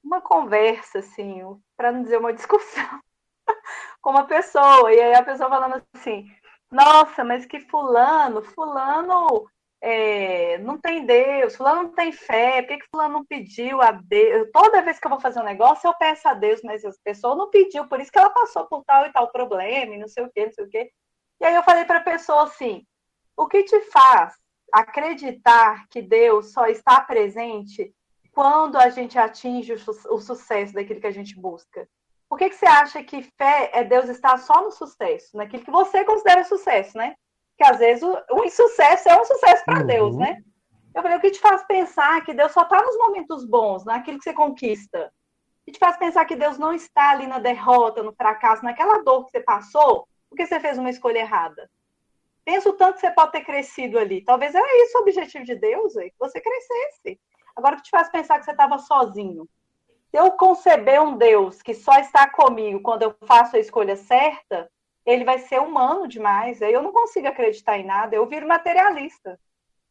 [0.03, 1.43] uma conversa, assim,
[1.77, 3.01] para não dizer uma discussão,
[4.01, 6.31] com uma pessoa, e aí a pessoa falando assim,
[6.71, 9.51] nossa, mas que fulano, fulano
[9.83, 13.93] é, não tem Deus, fulano não tem fé, por que, que fulano não pediu a
[13.93, 14.49] Deus?
[14.53, 17.35] Toda vez que eu vou fazer um negócio, eu peço a Deus, mas a pessoa
[17.35, 20.25] não pediu, por isso que ela passou por tal e tal problema, e não sei
[20.25, 20.93] o quê, não sei o quê.
[21.41, 22.87] E aí eu falei para a pessoa assim,
[23.37, 24.35] o que te faz
[24.73, 27.95] acreditar que Deus só está presente
[28.33, 31.89] quando a gente atinge o, su o sucesso daquilo que a gente busca?
[32.29, 35.71] Por que, que você acha que fé é Deus estar só no sucesso, naquilo que
[35.71, 37.17] você considera sucesso, né?
[37.61, 39.87] Que às vezes o, o insucesso é um sucesso para uhum.
[39.87, 40.43] Deus, né?
[40.95, 44.17] Eu falei, o que te faz pensar que Deus só está nos momentos bons, naquilo
[44.17, 45.13] que você conquista?
[45.61, 49.03] O que te faz pensar que Deus não está ali na derrota, no fracasso, naquela
[49.03, 51.71] dor que você passou, porque você fez uma escolha errada?
[52.47, 54.25] Pensa o tanto que você pode ter crescido ali.
[54.25, 57.21] Talvez era isso o objetivo de Deus, que você crescesse.
[57.55, 59.47] Agora, o que te faz pensar que você estava sozinho?
[60.11, 64.71] Se eu conceber um Deus que só está comigo quando eu faço a escolha certa,
[65.13, 66.63] ele vai ser humano demais.
[66.63, 69.39] Aí eu não consigo acreditar em nada, eu viro materialista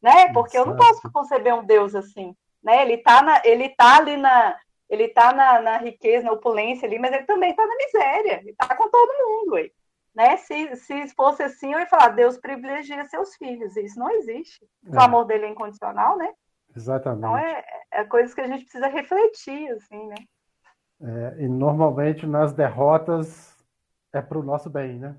[0.02, 0.32] né?
[0.34, 2.82] Porque eu não posso conceber um Deus assim, né?
[2.82, 4.58] Ele está na, ele tá ali na,
[4.90, 8.52] ele tá na, na, riqueza, na opulência ali, mas ele também está na miséria, ele
[8.52, 9.72] está com todo mundo, aí,
[10.16, 10.38] né?
[10.38, 14.66] Se, se fosse assim, eu ia falar, Deus privilegia seus filhos, isso não existe.
[14.86, 14.96] É.
[14.96, 16.32] O amor dele é incondicional, né?
[16.76, 17.20] Exatamente.
[17.20, 20.16] Então é, é coisas que a gente precisa refletir, assim, né?
[21.02, 23.58] É, e normalmente nas derrotas
[24.14, 25.18] é para o nosso bem, né?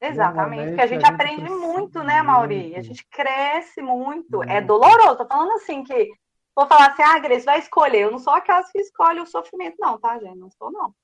[0.00, 2.76] Exatamente, porque a gente, a gente aprende muito, né, Mauri?
[2.76, 4.42] A gente cresce muito.
[4.42, 5.16] É doloroso.
[5.16, 6.10] Tô falando assim que
[6.54, 8.00] vou falar assim, ah, Grace, vai escolher.
[8.00, 10.38] Eu não sou aquelas que escolhe o sofrimento, não, tá, gente?
[10.38, 10.94] Não sou, não.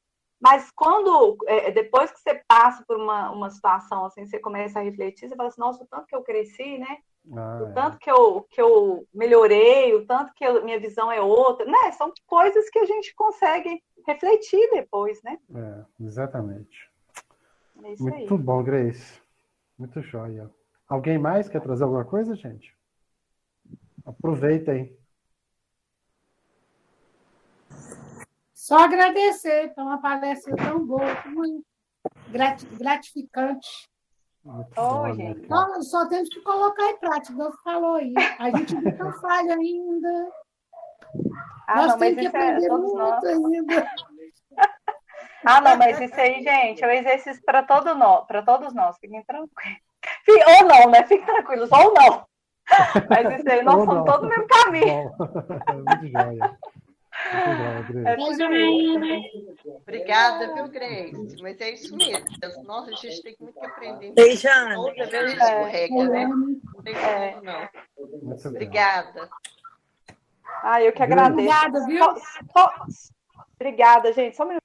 [0.40, 4.82] Mas quando, é, depois que você passa por uma, uma situação assim, você começa a
[4.82, 6.98] refletir, você fala assim, nossa, o tanto que eu cresci, né?
[7.30, 7.72] Ah, o é.
[7.72, 11.92] tanto que eu, que eu melhorei, o tanto que eu, minha visão é outra, né?
[11.92, 15.38] São coisas que a gente consegue refletir depois, né?
[15.54, 16.90] É, exatamente.
[17.76, 18.40] É Muito aí.
[18.40, 19.20] bom, Grace.
[19.78, 20.50] Muito joia.
[20.88, 22.76] Alguém mais quer trazer alguma coisa, gente?
[24.04, 24.96] Aproveitem.
[28.52, 31.64] Só agradecer por uma palestra tão boa, muito
[32.78, 33.91] gratificante.
[34.44, 35.46] Oi, gente.
[35.46, 38.12] Só, só temos que colocar em prática, Deus falou aí.
[38.38, 40.32] A gente não falha ainda.
[41.68, 43.24] Ah, nós não, temos que é aprender é muito nós.
[43.24, 43.86] ainda.
[45.44, 48.96] Ah, não, mas isso aí, gente, é um exercício para todo nós, para todos nós,
[49.00, 49.82] fiquem tranquilos.
[50.28, 51.02] Ou não, né?
[51.02, 52.24] Fiquem tranquilos, ou não.
[53.10, 55.12] Mas isso aí, nós somos todos no mesmo caminho.
[55.18, 56.58] Muito joia.
[58.04, 58.14] É
[59.82, 61.42] Obrigada, viu, Grace?
[61.42, 62.26] Mas é isso mesmo.
[62.64, 64.12] Nossa, a gente tem muito que aprender.
[64.12, 64.74] Beijando.
[64.74, 66.26] Toda vez escorrega, né?
[66.26, 67.40] Não tem é.
[67.40, 67.68] não.
[68.46, 69.30] Obrigada.
[70.62, 71.32] Ah, eu que agradeço.
[71.32, 72.04] Obrigada, viu?
[73.54, 74.36] Obrigada, gente.
[74.36, 74.62] Só um minuto.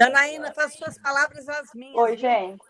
[0.00, 1.96] Janaína, faz suas palavras as minhas.
[1.96, 2.62] Oi, gente.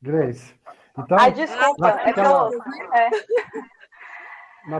[0.00, 0.54] Grace.
[0.98, 2.50] Então, Ai, desculpa, é que eu.
[2.94, 3.10] É.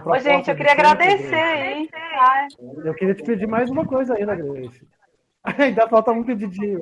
[0.04, 1.88] Ô, gente, eu queria agradecer aí.
[2.84, 4.86] Eu queria te pedir mais uma coisa ainda, Grace.
[5.58, 6.80] Ainda falta um pedidinho.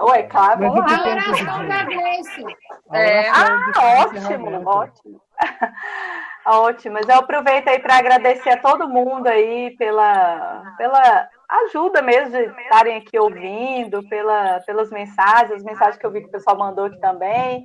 [0.00, 0.68] Ué, claro, lá.
[0.68, 2.44] A oração da Grace.
[2.90, 3.70] É, ah,
[4.00, 5.20] ótimo, ótimo.
[6.44, 12.32] Ótimo, mas eu aproveito aí para agradecer a todo mundo aí pela, pela ajuda mesmo
[12.32, 16.58] de estarem aqui ouvindo, pela, pelas mensagens, as mensagens que eu vi que o pessoal
[16.58, 17.64] mandou aqui também.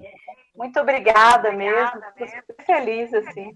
[0.57, 3.55] Muito obrigada mesmo, estou super feliz, assim.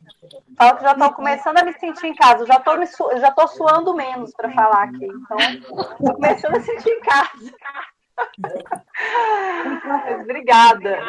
[0.56, 3.48] Falo que já estou começando a me sentir em casa, já estou su já tô
[3.48, 7.56] suando menos para falar aqui, então estou começando a sentir em casa.
[9.84, 11.00] Mas, obrigada.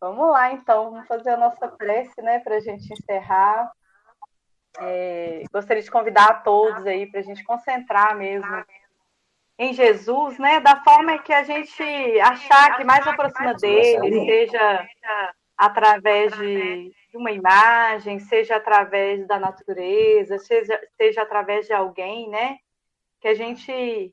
[0.00, 3.70] Vamos lá, então, vamos fazer a nossa prece, né, para a gente encerrar.
[4.80, 8.64] É, gostaria de convidar a todos aí para a gente concentrar mesmo
[9.62, 11.82] em Jesus, né, da forma que a gente
[12.20, 14.88] achar que mais aproxima dele, seja
[15.56, 22.58] através de uma imagem, seja através da natureza, seja, seja através de alguém, né,
[23.20, 24.12] que a gente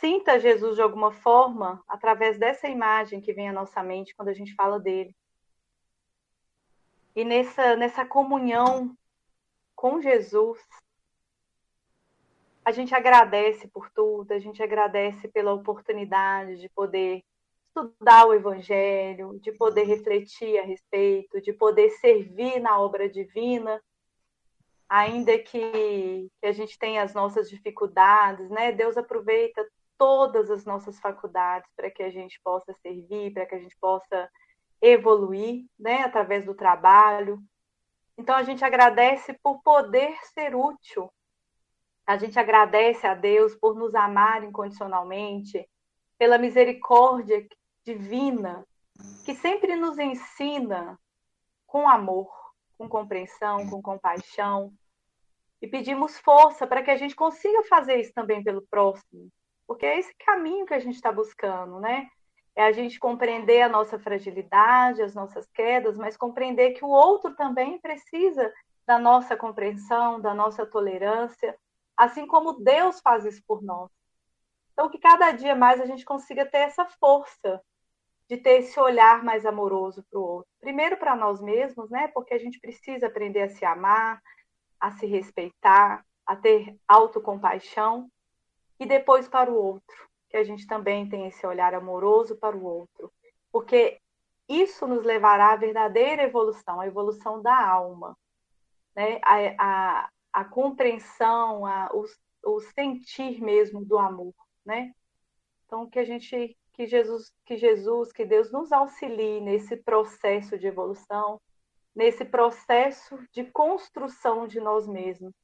[0.00, 4.34] sinta Jesus de alguma forma através dessa imagem que vem à nossa mente quando a
[4.34, 5.16] gente fala dele.
[7.16, 8.94] E nessa, nessa comunhão
[9.74, 10.58] com Jesus,
[12.64, 17.22] a gente agradece por tudo, a gente agradece pela oportunidade de poder
[17.64, 23.82] estudar o Evangelho, de poder refletir a respeito, de poder servir na obra divina,
[24.88, 28.72] ainda que, que a gente tenha as nossas dificuldades, né?
[28.72, 29.66] Deus aproveita
[29.96, 34.28] todas as nossas faculdades para que a gente possa servir, para que a gente possa
[34.80, 37.38] evoluir, né, através do trabalho.
[38.18, 41.10] Então a gente agradece por poder ser útil.
[42.06, 45.68] A gente agradece a Deus por nos amar incondicionalmente,
[46.18, 47.46] pela misericórdia
[47.84, 48.64] divina
[49.24, 50.98] que sempre nos ensina
[51.66, 52.30] com amor,
[52.76, 54.72] com compreensão, com compaixão,
[55.60, 59.28] e pedimos força para que a gente consiga fazer isso também pelo próximo,
[59.66, 62.08] porque é esse caminho que a gente está buscando, né?
[62.54, 67.34] É a gente compreender a nossa fragilidade, as nossas quedas, mas compreender que o outro
[67.34, 68.52] também precisa
[68.86, 71.56] da nossa compreensão, da nossa tolerância,
[71.96, 73.90] assim como Deus faz isso por nós.
[74.72, 77.60] Então, que cada dia mais a gente consiga ter essa força
[78.28, 80.50] de ter esse olhar mais amoroso para o outro.
[80.60, 82.08] Primeiro para nós mesmos, né?
[82.08, 84.22] Porque a gente precisa aprender a se amar,
[84.80, 88.10] a se respeitar, a ter autocompaixão,
[88.82, 92.64] e depois para o outro, que a gente também tem esse olhar amoroso para o
[92.64, 93.12] outro,
[93.52, 94.00] porque
[94.48, 98.16] isso nos levará à verdadeira evolução, a evolução da alma,
[98.96, 99.20] né?
[99.22, 102.04] a, a, a compreensão, a, o,
[102.44, 104.34] o sentir mesmo do amor,
[104.64, 104.92] né?
[105.66, 110.66] Então que a gente, que Jesus, que Jesus, que Deus nos auxilie nesse processo de
[110.66, 111.40] evolução,
[111.94, 115.34] nesse processo de construção de nós mesmos,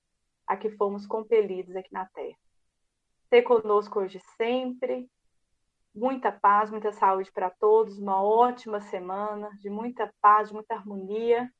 [0.47, 2.36] a que fomos compelidos aqui na Terra.
[3.28, 5.10] Ser conosco hoje sempre.
[5.94, 11.51] Muita paz, muita saúde para todos, uma ótima semana, de muita paz, de muita harmonia.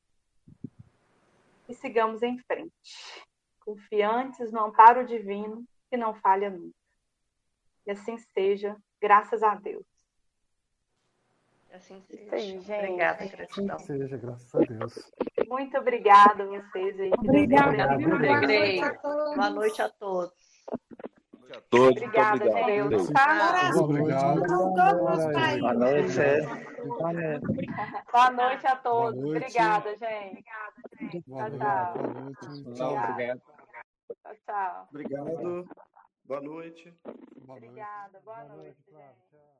[1.69, 2.73] E sigamos em frente,
[3.59, 6.75] confiantes no amparo divino que não falha nunca.
[7.85, 9.85] E assim seja, graças a Deus.
[11.71, 12.39] Assim seja.
[12.39, 12.85] Sim, gente.
[12.85, 13.75] Obrigada, gratidão.
[13.75, 15.11] Assim seja, graças a Deus.
[15.47, 17.11] Muito obrigada a vocês aí.
[17.13, 17.95] Obrigada.
[17.95, 18.99] Obrigada.
[19.35, 20.48] Boa noite a todos.
[21.51, 21.97] A todos.
[21.97, 22.89] Obrigada, muito obrigado.
[22.89, 23.09] Deus.
[23.09, 23.71] Tá?
[23.75, 24.41] Obrigado.
[24.47, 26.19] Boa noite.
[28.11, 29.19] Boa noite a todos.
[29.19, 29.37] Noite.
[29.37, 30.43] Obrigada, gente.
[30.43, 31.57] Tchau, noite.
[31.57, 31.93] tchau.
[31.97, 32.73] Noite.
[32.75, 33.41] Tchau, obrigado.
[34.23, 34.87] Tchau, tchau.
[34.89, 35.69] Obrigado.
[36.25, 36.93] Boa noite.
[37.35, 37.67] Boa noite.
[37.67, 38.21] Obrigada.
[38.23, 39.15] Boa Boa noite, Flávio.
[39.31, 39.58] gente.